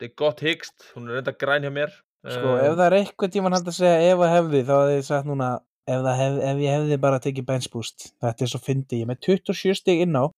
[0.00, 0.86] Þetta er gott hyggst.
[0.94, 1.92] Hún er reynda græn hjá mér.
[2.24, 4.96] Sko, Eh, ef það er eitthvað tíman hægt að segja ef að hefði, þá hefði
[4.98, 5.46] ég sagt núna
[5.88, 9.08] ef, það hef, ef ég hefði bara tekið bench boost þetta er svo fyndi, ég
[9.08, 10.24] með 27 stig inn á.
[10.28, 10.34] og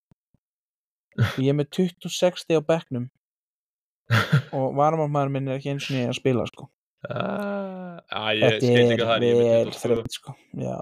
[1.41, 3.09] ég er með 26 stig á bekknum
[4.57, 6.67] og varmálmaður minn er ekki eins og ég að spila sko.
[7.09, 9.81] ah, ah, Ég skil ekki er það er vel 22.
[9.83, 10.35] þreytt sko.
[10.59, 10.77] Já,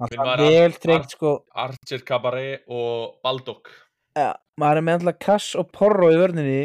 [0.00, 1.32] alltaf var vel þreytt sko.
[1.64, 3.72] Archer Cabaret og Baldock
[4.14, 6.60] Já, maður er með alltaf Kass og Porro í vörninni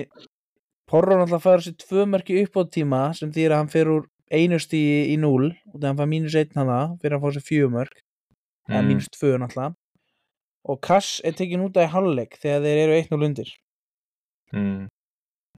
[0.90, 4.08] Porro náttúrulega fær sér tvö mörki upp á tíma sem þýr að hann fer úr
[4.34, 7.46] einu stíi í 0 og þegar hann fær mínus 1 hana fyrir að fá sér
[7.50, 8.00] fjögur mörk
[8.70, 8.90] eða Mm.
[8.92, 9.74] mínus 2 náttúrulega
[10.66, 13.52] og Kass er tekin út af í hálfleik þegar þeir eru 1-0 undir
[14.54, 14.88] mm.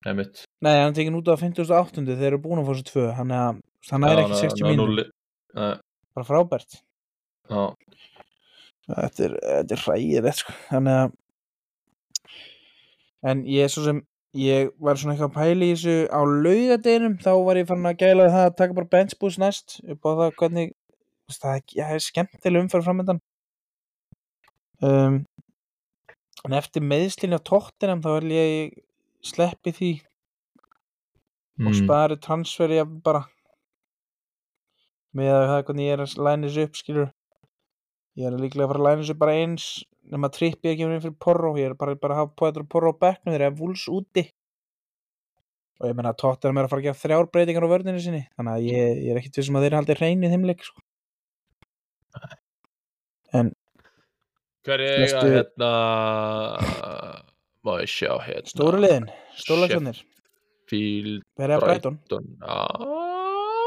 [0.02, 0.44] Einmitt.
[0.66, 2.02] Nei, hann er tekin út af 58.
[2.02, 3.58] þegar þeir eru búin að fá sér 2 hann er,
[3.92, 5.06] hann er Já, ekki ná- 60 ná mínútur núlli.
[5.58, 5.74] Nei,
[6.18, 6.78] bara frábært
[7.52, 7.64] já.
[8.88, 10.56] þetta er, þetta er hræðilegt sko.
[10.70, 11.18] þannig að
[13.32, 14.00] en ég er svo sem
[14.38, 18.00] ég var svona eitthvað að pæla í þessu á laugadeginum þá var ég farin að
[18.02, 20.72] gæla það að taka bara bench boost næst upp á það hvernig
[21.36, 23.20] það er, skemmtileg umferð framöndan
[24.88, 25.20] um,
[26.46, 28.80] en eftir meðslinn á tóttinam þá vil ég
[29.22, 29.92] sleppi því
[31.62, 31.68] Mm.
[31.68, 33.26] og spari transferi bara.
[35.14, 37.10] Með að það hvernig ég er að læna þessu upp skilur
[38.18, 39.66] ég er líklega að fara að læna þessu bara eins
[40.12, 41.52] nema trippi ekki inn fyrir porro.
[41.60, 44.26] Ég er bara, bara að hafa poetur og porro á bekknum þeir eru vúls úti.
[45.82, 48.24] Og ég meina að tóttinam er að fara að gera þrjár breytingar á vörðinu sinni
[48.38, 50.82] þannig að ég, ég er ekkit vissum að þeir haldi hreinu í þeim leik sko.
[53.38, 53.54] en
[54.66, 55.72] Hver er eiga Flestu- hérna
[57.66, 58.50] Má ég sjá hérna?
[58.50, 59.08] Stóru liðin,
[59.38, 60.02] stórlagsarnir
[60.72, 61.98] Sheffield verið að Brighton.
[62.08, 62.28] Brighton?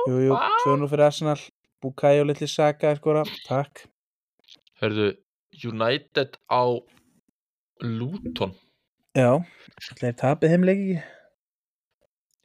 [0.09, 1.41] Jú, jú, 2-0 fyrir Arsenal
[1.85, 3.83] Bukayo litli Saka er skora, takk.
[4.81, 5.11] Hörðu,
[5.65, 6.65] United á
[7.85, 8.55] Luton.
[9.15, 9.37] Já,
[10.01, 11.03] að tapið þeim leik ekki?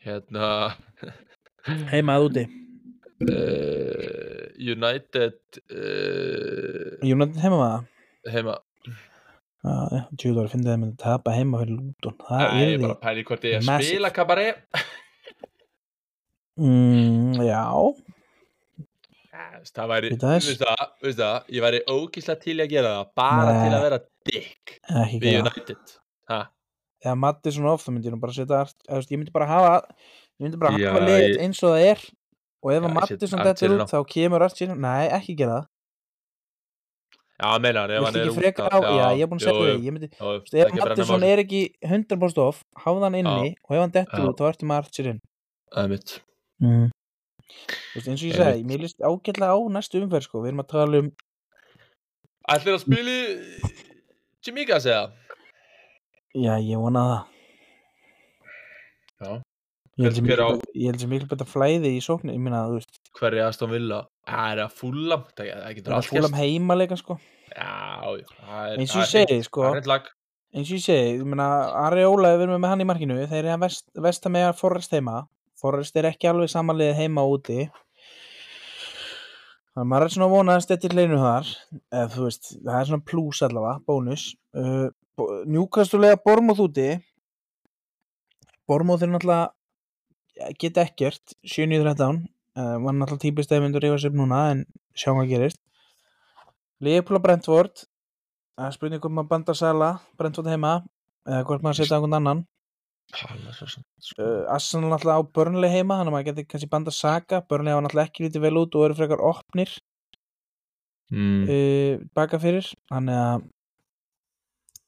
[0.04, 0.50] Hérna.
[1.94, 2.44] Heima að úti.
[3.20, 5.40] Uh, United
[5.72, 7.88] uh, United heima það
[8.36, 8.58] heima.
[9.60, 12.14] Já, Tjúður að finna þeim að tapa heima fyrir Luton.
[12.30, 14.46] Það er bara í hvort ég að spila kabaré
[16.60, 17.64] mm, Já,
[19.70, 20.48] Það væri, aðeins.
[20.50, 23.60] veist það, veist það Ég væri ógíslega til að gera það Bara Nei.
[23.66, 24.00] til að vera
[24.30, 24.74] dick
[25.24, 25.94] Við United?
[27.00, 29.48] Ef Matti svona oft, þá myndi ég nú bara setja eða, þú Ég myndi bara
[29.52, 32.06] hafa Ég myndi bara hafa ég- eins og það er.
[32.64, 35.68] Og ef að Matti svona Artgerinn út Þá kemur Artgerinn Nei, ekki gera það
[37.40, 39.86] Já, meina hann, ef hann er út á Já, ég er búin að segja því
[39.88, 43.80] Ég myndi Þú veist, ef Mattisson er ekki 100% off, hafði hann inni og ef
[43.84, 45.22] hann dettur út, þá ertu með Archer inn.
[45.72, 46.14] Það er mitt
[46.66, 46.90] mm.
[47.50, 50.64] Þú veist, eins og ég segi, mér líst ágætlega á næstu umferð sko, við erum
[50.66, 51.10] að tala um
[52.50, 53.74] Ætlir að spila í
[54.46, 55.02] Jimika segja?
[56.36, 57.24] Já, ég vona það.
[59.20, 59.32] Já.
[60.00, 62.40] Ég held sem miklu á- bet- ég held sem miklu betur flæði í sóknu, ég
[62.40, 64.08] meina, þú veist Hver er Aston Villa?
[64.30, 66.40] Það er að fúlam Það er allt fúlam gerst.
[66.40, 67.20] heimaleika sko.
[67.50, 67.70] Já,
[68.46, 69.64] það er- eins og ég segi, sko.
[70.54, 73.60] eins og ég segi, Ari Óla við erum með hann í markinu, þeir eru að
[73.66, 75.28] vest, vesta með Forrest heima,
[75.60, 77.70] Forrest er ekki alveg samanlega heima úti.
[79.74, 81.50] Þannig að maður er svona að vona að stettir leinu þar.
[81.94, 84.24] Eða þú veist, það er svona plus allavega, bónus.
[84.56, 84.90] Uh,
[85.48, 86.88] njúkastulega Bormóð úti.
[88.70, 91.36] Bormóð er náttúrulega geta ekkert.
[91.46, 92.28] 7-13
[92.58, 94.64] uh, var náttúrulega típist að myndur rífa sér núna en
[94.98, 95.62] sjáum hvað gerist.
[96.80, 97.84] Leopold og Brentford
[98.60, 99.90] það er spurning um að banda Sala
[100.20, 100.80] Brentford heima
[101.28, 102.46] eða hvort maður setja einhvern annan.
[103.10, 103.84] Svo sem
[104.22, 107.44] uh, Arsenal náttúrulega á Burnley heima þannig að maður getur kannski banda Saka.
[107.50, 109.76] Burnley hafa náttúrulega ekki lítið vel út og eru frekar opnir
[111.12, 111.44] mm.
[111.46, 112.70] uh, baka fyrir.
[112.92, 113.46] Þannig að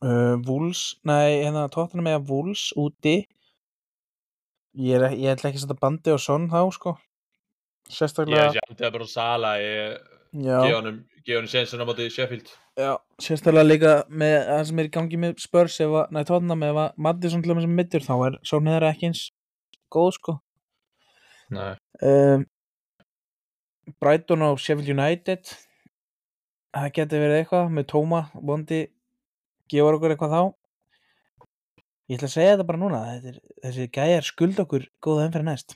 [0.05, 3.15] uh, Wolves, nei, hérna tóttina með að Wolves úti.
[4.79, 6.95] Ég, er, ég ætla ekki að setja bandi á Son þá sko
[7.91, 9.97] Ég sérstaklega er það bara Sala Ég
[10.31, 12.47] Gefa honum sensin á móti Sheffield.
[12.79, 15.75] Já, sérstaklega líka með það sem er í gangi með Spurs
[16.29, 19.25] tóttina með að Madison til dæmis er middur þá er Son hefur ekki eins
[19.91, 20.37] góð sko.
[21.51, 22.47] Um,
[23.99, 25.51] Brighton og Sheffield United.
[26.71, 28.81] Það getur verið eitthvað með Tóma, Bondi
[29.67, 30.41] gefur okkur eitthvað þá.
[32.07, 35.49] Ég ætla að segja þetta bara núna þetta er, þessi gæjar skuld okkur góða umfyrir
[35.51, 35.75] næst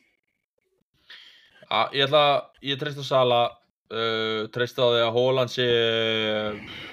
[1.76, 2.24] A, Ég ætla
[2.64, 3.40] Ég treyst á Sala
[3.92, 5.66] uh, Treyst á því að Hóland sé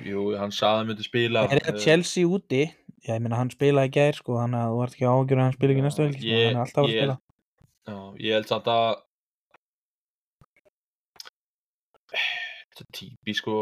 [0.09, 2.62] Jú, hann sagði að hann myndi spila er þetta uh, Chelsea úti?
[3.03, 5.47] Já, ég meina hann spilaði í gær sko þannig að þú ert ekki ágjör að
[5.49, 7.16] hann spila ekki næstu helgi sko, Ég- hann er alltaf að ég- spila
[7.83, 8.91] Já, ég held samt að
[12.72, 13.55] Þetta er típi sko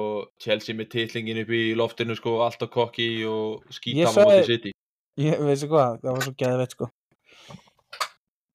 [0.42, 4.46] Chelsea með titlingin upp í loftinu sko alltaf kokki og Ég skýta á sagði- móti
[4.52, 4.72] City.
[5.20, 6.86] Ég veistu hvað, það var svo geðveitt sko.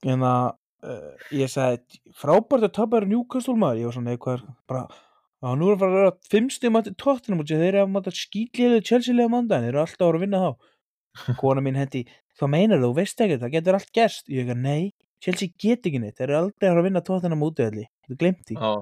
[0.05, 0.45] En að
[0.85, 4.83] uh, ég sagði, frábært að tapa er Newcastle maður, ég var svona eitthvað bara,
[5.45, 8.09] að nú er að fara að vera fimm stíðum að tóttinum og þeir eru að
[8.21, 10.71] skýtliðu Chelsea-lega mándan, þeir eru alltaf að vera að vinna þá.
[11.41, 12.03] Kona mín hendi,
[12.39, 14.91] hvað meinar þú, veist ekki það getur allt gerst, ég ekki, nei
[15.23, 18.43] Chelsea get ekki neitt, þeir eru aldrei að fara að vinna tóttinum útöðli, þú glemt
[18.49, 18.57] því.
[18.59, 18.73] Já,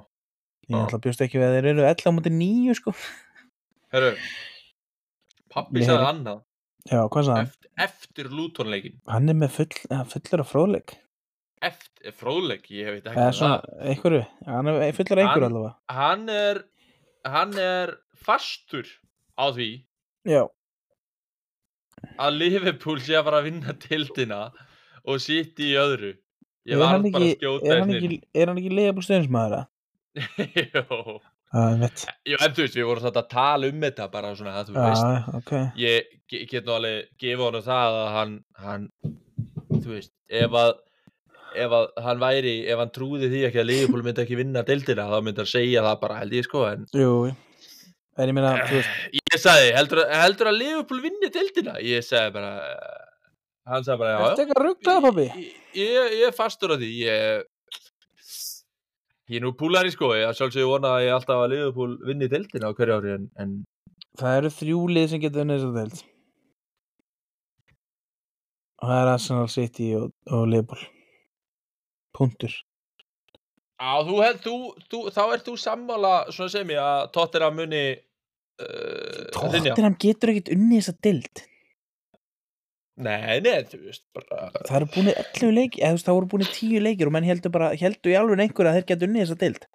[0.69, 2.95] ég ætla að bjóst ekki við að þeir eru 11 á mútið 9 sko.
[3.93, 4.15] Herru
[5.53, 6.41] Pappi sagði annað.
[6.89, 7.51] Já, hann?
[7.79, 9.71] eftir, Lutonleikin hann er með full,
[10.11, 10.95] fullur af fróðleik
[11.63, 15.73] Eftir, fróðleik, ég veit ekki eða svona, það einhverju, hann er fullur af einhverju allavega
[15.99, 16.61] Hann er
[17.23, 17.93] Hann er
[18.25, 18.89] fastur
[19.39, 19.69] á því
[20.27, 20.41] já,
[22.19, 24.41] að Liverpool sé að fara að vinna tildina
[25.07, 26.13] og sitt í öðru
[26.67, 29.65] Ég var bara að skjóta er hann ekki, er hann ekki leiðabúl stöðnismæður að?
[30.75, 30.83] Jó,
[31.83, 32.03] ég.
[32.29, 34.75] Jú, en þú veist, við vorum þetta að tala um þetta bara svona, að þú
[34.77, 35.51] veist ok.
[35.81, 38.33] Ég ge- get nú alveg gefa honum það að hann,
[38.63, 38.85] hann
[39.73, 40.71] þú veist, ef að
[41.55, 45.07] ef að hann væri, ef hann trúði því ekki að Liverpool myndi ekki vinna deildina
[45.11, 47.13] þá myndi hann segja það bara held ég sko en Jú,
[48.17, 51.79] en ég meina, veist ég sagði, heldur, heldur að Liverpool vinni deildina?
[51.83, 52.53] Ég sagði bara
[53.69, 55.27] hann sagði bara, já, Ertu eitthvað rugglaða, pabbi?
[55.79, 57.49] Ég, er fastur á því ég
[59.31, 62.69] ég er nú púlari sko ég sjálfsögur vona að ég alltaf að Liverpool vinni deildina
[62.69, 63.61] á hverju ári en, en
[64.19, 66.01] Það eru þrjú lið sem getur unnið þess að deild
[68.83, 70.83] og það er Arsenal City og, og Liverpool
[72.15, 72.53] punktur
[73.81, 74.57] á, þú held, þú,
[74.89, 79.25] þú, þá ert þú sammála svona sem ég að Tottenham muni uh.
[79.33, 81.47] Tottenham getur ekkert unnið þess að deild
[82.93, 86.27] Nei, nei, þú veist bara það eru búin 11 leiki eða þú veist það voru
[86.29, 89.23] búin 10 leikir og menn heldur bara heldur í alveg einhver að þeir getur unnið
[89.23, 89.65] þess að deild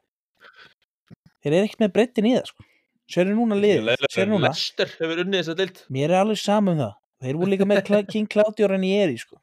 [1.42, 2.66] þeir eru ekkert með breyttin í það sko.
[3.10, 6.76] sér núna lið sér núna, Lester hefur unnið þess að deild mér er alveg saman
[6.76, 6.94] um það
[7.26, 9.40] þeir voru líka með King Claudio Ranieri sko.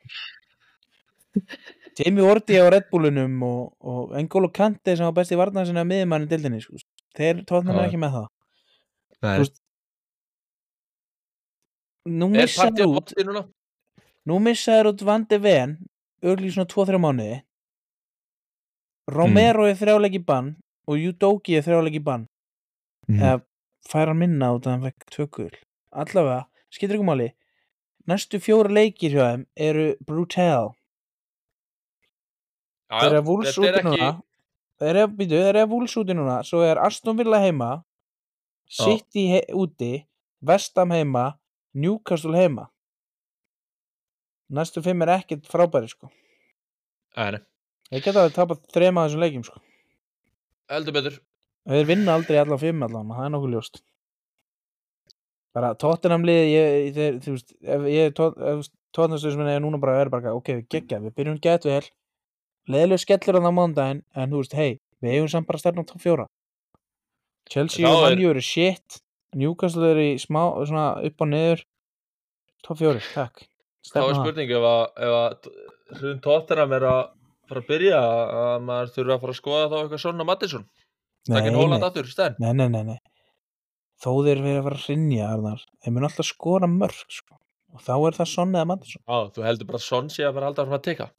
[1.95, 6.25] Jamie Ordi á Red Bullunum og, og N'Golo Kante sem var besti varnar sinna miðjumann
[6.25, 6.79] í deildinni sko.
[7.15, 8.27] þeir tóðnum ekki með það.
[9.23, 9.45] Nei.
[12.05, 13.15] Nú missaður út
[14.27, 15.77] nú missaður út Van de Ven
[16.25, 17.39] örgli svona 2-3 mánuði.
[19.15, 20.55] Romero er þrjáleiki bann
[20.89, 22.27] og Udogi er þrjáleiki bann.
[23.05, 23.19] Mm.
[23.21, 23.41] eða
[23.85, 25.51] fær hann minna út að hann fekk tvökul
[25.95, 27.27] allavega, skiptir ykkur máli.
[28.09, 30.73] Næstu fjóra leikir hjá þeim eru brutal
[32.91, 34.09] þeir eru vúls þetta er úti núna
[34.81, 37.71] þeir eru, eru vúls úti núna svo er Aston Villa heima
[38.69, 40.05] City he úti
[40.45, 41.39] Vestam heima,
[41.73, 42.69] Newcastle heima.
[44.49, 46.11] Næstu fimm er ekkert frábæri sko.
[47.15, 49.61] Þeir geta að tapa þrema þessum leikjum sko.
[50.69, 51.17] Heldur betur.
[51.65, 53.81] Þeir vinna aldrei allan fimm allan það er nokkuð ljóst.
[55.55, 60.99] Bara Tottenham liði ég, veist, ef ég er núna bara, er bara ok, við geggja,
[61.01, 61.83] við byrjum gett vel
[62.71, 65.89] leðilega skellur á mándaginn en þú veist, hei, við eigum samt bara að stærna á
[65.91, 66.27] top 4
[67.51, 69.01] Chelsea og Manju eru shit.
[69.35, 71.59] Newcastle eru í smá, svona upp og niður.
[72.65, 73.43] Top 4, takk.
[73.45, 74.21] Þá er stefna það.
[74.23, 77.01] spurning ef að, ef að hrun Tottenham er að
[77.49, 81.35] fara að byrja að maður þurfa að fara að skoða þá eitthvað svona Mattisson nei,
[81.35, 82.97] Takkin nei, Hóland aftur, stæn nei, nei, nei, nei.
[84.01, 87.37] Þó þeir verið að fara að rinja þeir mun alltaf skora mörg sko.
[87.75, 90.33] og þá er það Son eða Mattisson Já, þú heldur bara að Son sé að
[90.39, 91.09] fara að halda frá að teka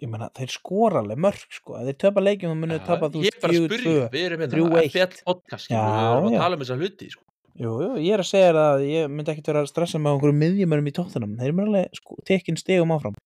[0.00, 1.76] ég meina, þeir skora alveg mörg sko.
[1.78, 4.22] ef þeir töpa leikjum, þá munið tapa þú Ég er bara að spyrja, 4-2 við
[4.26, 4.94] erum þrjú, hérna eitt.
[4.94, 7.24] FL podcast Við erum að tala um þessa hluti sko.
[7.60, 10.34] jú, jú, ég er að segja að ég myndi ekkert vera að stressa með okkur
[10.40, 13.18] miðjumönnum í tóttunum þeir mun alveg sko, tekin stegum áfram.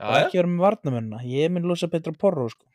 [0.00, 2.66] Já, og ekki vera með varnamönnuna ég mun losa Petra Porro sko.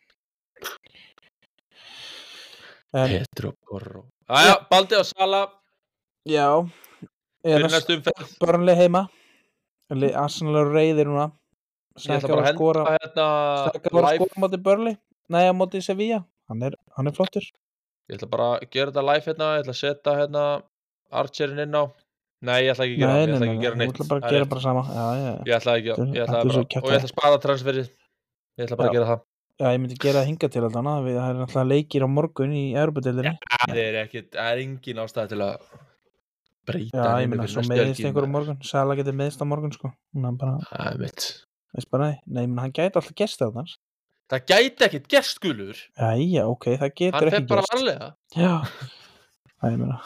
[2.95, 4.05] en Petro Porro.
[4.31, 5.45] Æja, Baldi og Sala.
[6.25, 6.47] Já.
[7.43, 8.37] Fyrir er umferð?
[8.41, 9.07] Börnlega heima.
[10.17, 11.27] Arsenal eru reyðir núna
[11.95, 13.25] Saka bara var að að skora hérna
[13.71, 14.95] Saka var að skora móti Börli
[15.31, 16.23] nei, á móti Sevilla.
[16.49, 17.45] Hann er, hann er flottur.
[18.09, 20.43] Ég ætla bara að gera þetta live hérna Ég ætla að setja hérna
[21.15, 21.83] Archerin inn á.
[22.45, 24.01] Nei, ég ætla ekki að gera nei, það, nei, Ég ætla að gera neitt.
[24.09, 24.83] bara að er gera bara sama.
[24.91, 25.31] Já, já.
[25.45, 27.87] Ég ætla ekki að Og ég ætla að spara transferið.
[28.59, 28.91] Ég ætla bara Já.
[28.91, 29.23] að gera það.
[29.55, 32.63] Já, ég myndi gera það hinga til alltaf það er alltaf leikir á morgun í
[32.75, 35.53] Európa-deildinni Það er ekkit, það er engin ástæð til að
[36.67, 38.33] breyta Já, ég meina, fyrir svo meðist helgi, einhver á maður.
[38.35, 38.57] morgun.
[38.67, 39.93] Sala getur meðist á morgun, sko.
[40.11, 41.27] Það er mitt
[41.79, 43.65] veist bara, nei, meina, hann gæti alltaf gest þarna
[44.31, 45.81] Það gæti ekkit gerst gulur.
[45.93, 48.07] Já, ok, það getur Hann ekki fer bara gest varlega.
[48.33, 48.53] Já,
[49.61, 49.99] það ég meina,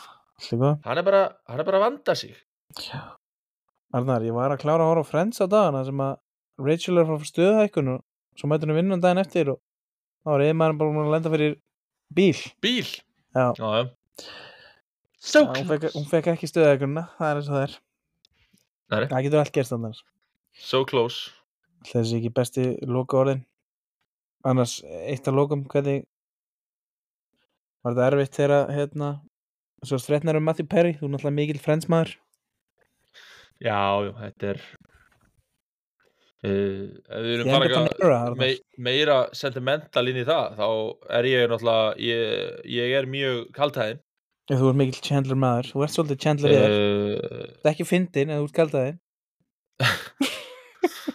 [0.87, 2.35] Hann er bara, hann er bara að vanda sig.
[2.83, 2.99] Já.
[3.95, 6.19] Arnar, ég var að klára að horfa á Friends á dagana sem að
[6.59, 8.03] Rachel er frá stöðhækkun og
[8.37, 9.61] svo mætur hann vinnan daginn eftir og
[10.21, 11.57] þá var eiginmaðurinn bara að lenda fyrir
[12.19, 12.43] bíl.
[12.59, 12.91] Bíl?
[13.35, 13.89] Já, Já, já.
[15.19, 19.09] So Já, hún, fekk, hún fekk ekki stöðhækkunna, það er eins og það er.
[19.09, 20.03] Það getur allt gerst annars.
[20.59, 21.38] So close
[21.87, 23.45] þessi ekki besti loka orðin
[24.47, 26.05] annars eitt að lokum hvernig
[27.83, 29.09] var þetta erfitt þegar hérna
[29.87, 30.93] svo stretnar um Matthew Perry?
[30.99, 32.17] Þú er náttúrulega mikil frensmaður
[33.59, 34.59] Já, já, þetta er
[36.47, 38.35] uh, Ef við erum Arnar.
[38.39, 40.67] mei, meira sentimental inn í það þá
[41.19, 43.99] er ég náttúrulega ég, ég er mjög kaltæðin
[44.49, 46.61] ef þú ert mikil Chandler maður þú ert svolítið Chandler uh,
[47.59, 48.99] það er ekki fyndin en þú ert kaldaðin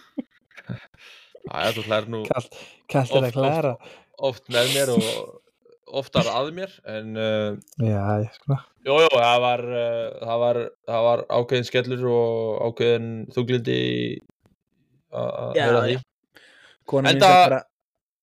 [1.55, 2.59] Æja, þú hlær nú Kalt,
[2.91, 3.73] kalt er Oft, að klæra
[4.29, 5.05] oft með mér og
[6.01, 10.59] oftar að mér en uh, já, ég sko Jú, jú, það var, uh, það var,
[10.89, 13.77] það var ákveðin skellur og ákveðin þuglindi
[15.15, 15.65] að já.
[15.71, 15.95] því.
[16.89, 17.61] kona mín Enda- bara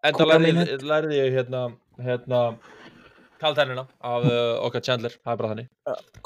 [0.02, 1.60] Enda lærði, lærði ég hérna,
[2.02, 2.38] hérna
[3.42, 5.68] kaldhænina af uh, okkar Chandler, það er bara þannig.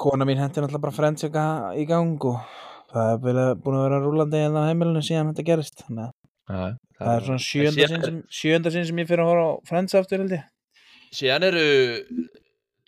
[0.00, 2.40] kona mín hendi náttúrulega bara frends í gang og
[2.92, 6.14] það er búin að vera rúlandi hérna á heimilinu síðan þetta gerist þannig að
[6.46, 10.22] Já, Það er svona sjönda sinn sem, sem ég fyrir að horfa á Friends aftur
[10.22, 10.44] held ég.
[11.16, 11.64] Síðan eru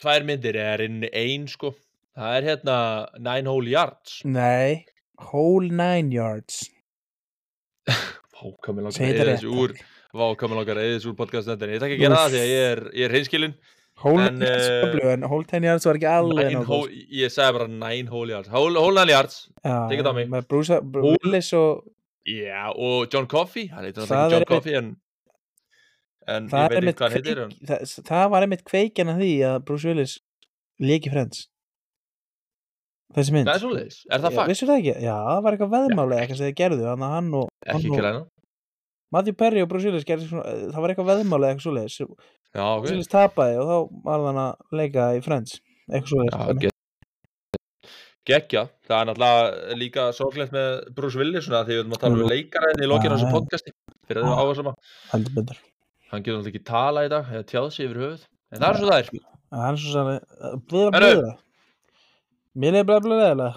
[0.00, 1.74] tvær myndir, er inn ein sko.
[2.18, 2.76] Það er hérna
[3.18, 4.20] Nine Hole Yards.
[4.26, 4.84] Nei,
[5.28, 6.62] Whole Nine Yards.
[8.38, 9.74] Vá, hvað mér langar Segðu að þetta eða þessu úr
[10.18, 12.40] Vá, hvað mér langar að eða þessu úr podcastnendinni Ég takk að gera það því
[12.40, 13.54] að ég er, ég er hinskilin
[13.98, 16.62] Whole Nine Yards eh, Whole Ten Yards var ekki alveg Nine
[17.18, 18.50] Ég sagði bara Nine Hole Yards.
[18.52, 19.38] Hole, hole Nine Yards.
[20.46, 21.82] Bruce, Bruce Whole- Willis og
[22.29, 24.97] Já, og John Coffey Hann heitir náttúrulega ekki John Coffey en
[26.29, 29.31] En ég veit ekki hvað hann heitir en, það, það var einmitt kveikjan að því
[29.49, 30.16] að Bruce Willis
[30.85, 31.47] léki Friends.
[33.16, 33.49] Þessi mynd.
[33.49, 34.51] Það er svoleiðis, er það fakt?
[34.53, 34.95] Vissu það ekki?
[35.07, 37.95] Já, það var eitthvað veðmáli eitthvað sem þið gerðu, þannig að hann og, Ekki hann
[37.95, 38.20] og græna
[39.16, 41.97] Matthew Perry og Bruce Willis gerðu svona, það var eitthvað veðmáli eitthvað svoleiðis.
[42.53, 46.76] Já, ok Bruce Willis tapaði og þá var hann að leika í Friends, eitthvað svoleiðis.
[48.26, 48.40] Já, dæmi.
[48.40, 52.00] ge- Gekkja, það er náttúrulega líka sorglegt með Bruce Willis svona, því við erum að
[52.00, 52.28] tala um Mm.
[52.32, 53.70] leikaræðin í lokinu á þessu podcasti
[54.08, 54.74] fyrir að það áhersama
[55.12, 55.56] Heldur betur.
[56.10, 58.76] hann getur náttúrulega ekki tala í dag eða tjáð sig yfir höfuð en það er
[58.78, 59.08] svo það er
[59.48, 60.92] Það er svo Herru.
[60.92, 61.38] blöða.
[62.56, 63.56] Mér er blöða blöða leðilega.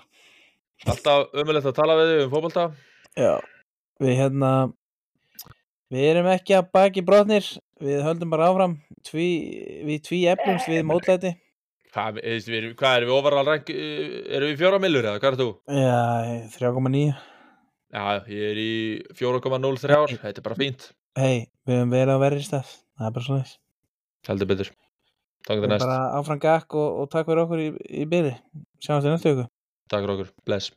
[0.87, 2.71] alltaf ömulegt að tala við þig um fótbolta
[3.17, 3.39] Já,
[3.99, 4.73] við hérna
[5.91, 7.43] við erum ekki að baki brotnir
[7.81, 11.35] við höldum bara áfram tví, við tví eflumst við mótlæti
[11.95, 15.21] hvað, veist, við hvað erum við overall rank eh, erum við í fjóra millur eða
[15.21, 15.49] hvað er þú?
[15.77, 15.99] Já,
[16.57, 17.01] 3,9
[17.91, 18.73] Já, ég er í
[19.19, 23.27] 4,03 þetta er bara fínt, Hei, við höfum verið á verri stað það er bara
[23.27, 23.57] svona þess
[24.29, 24.69] heldur betur.
[25.41, 27.67] Takk fyrir næst, bara áfram gakk og, og takk fyrir okkur í,
[28.03, 28.35] í byrði
[28.81, 29.49] Sjáumst í næstu ykkur
[29.91, 30.71] takk fyrir okkur, bless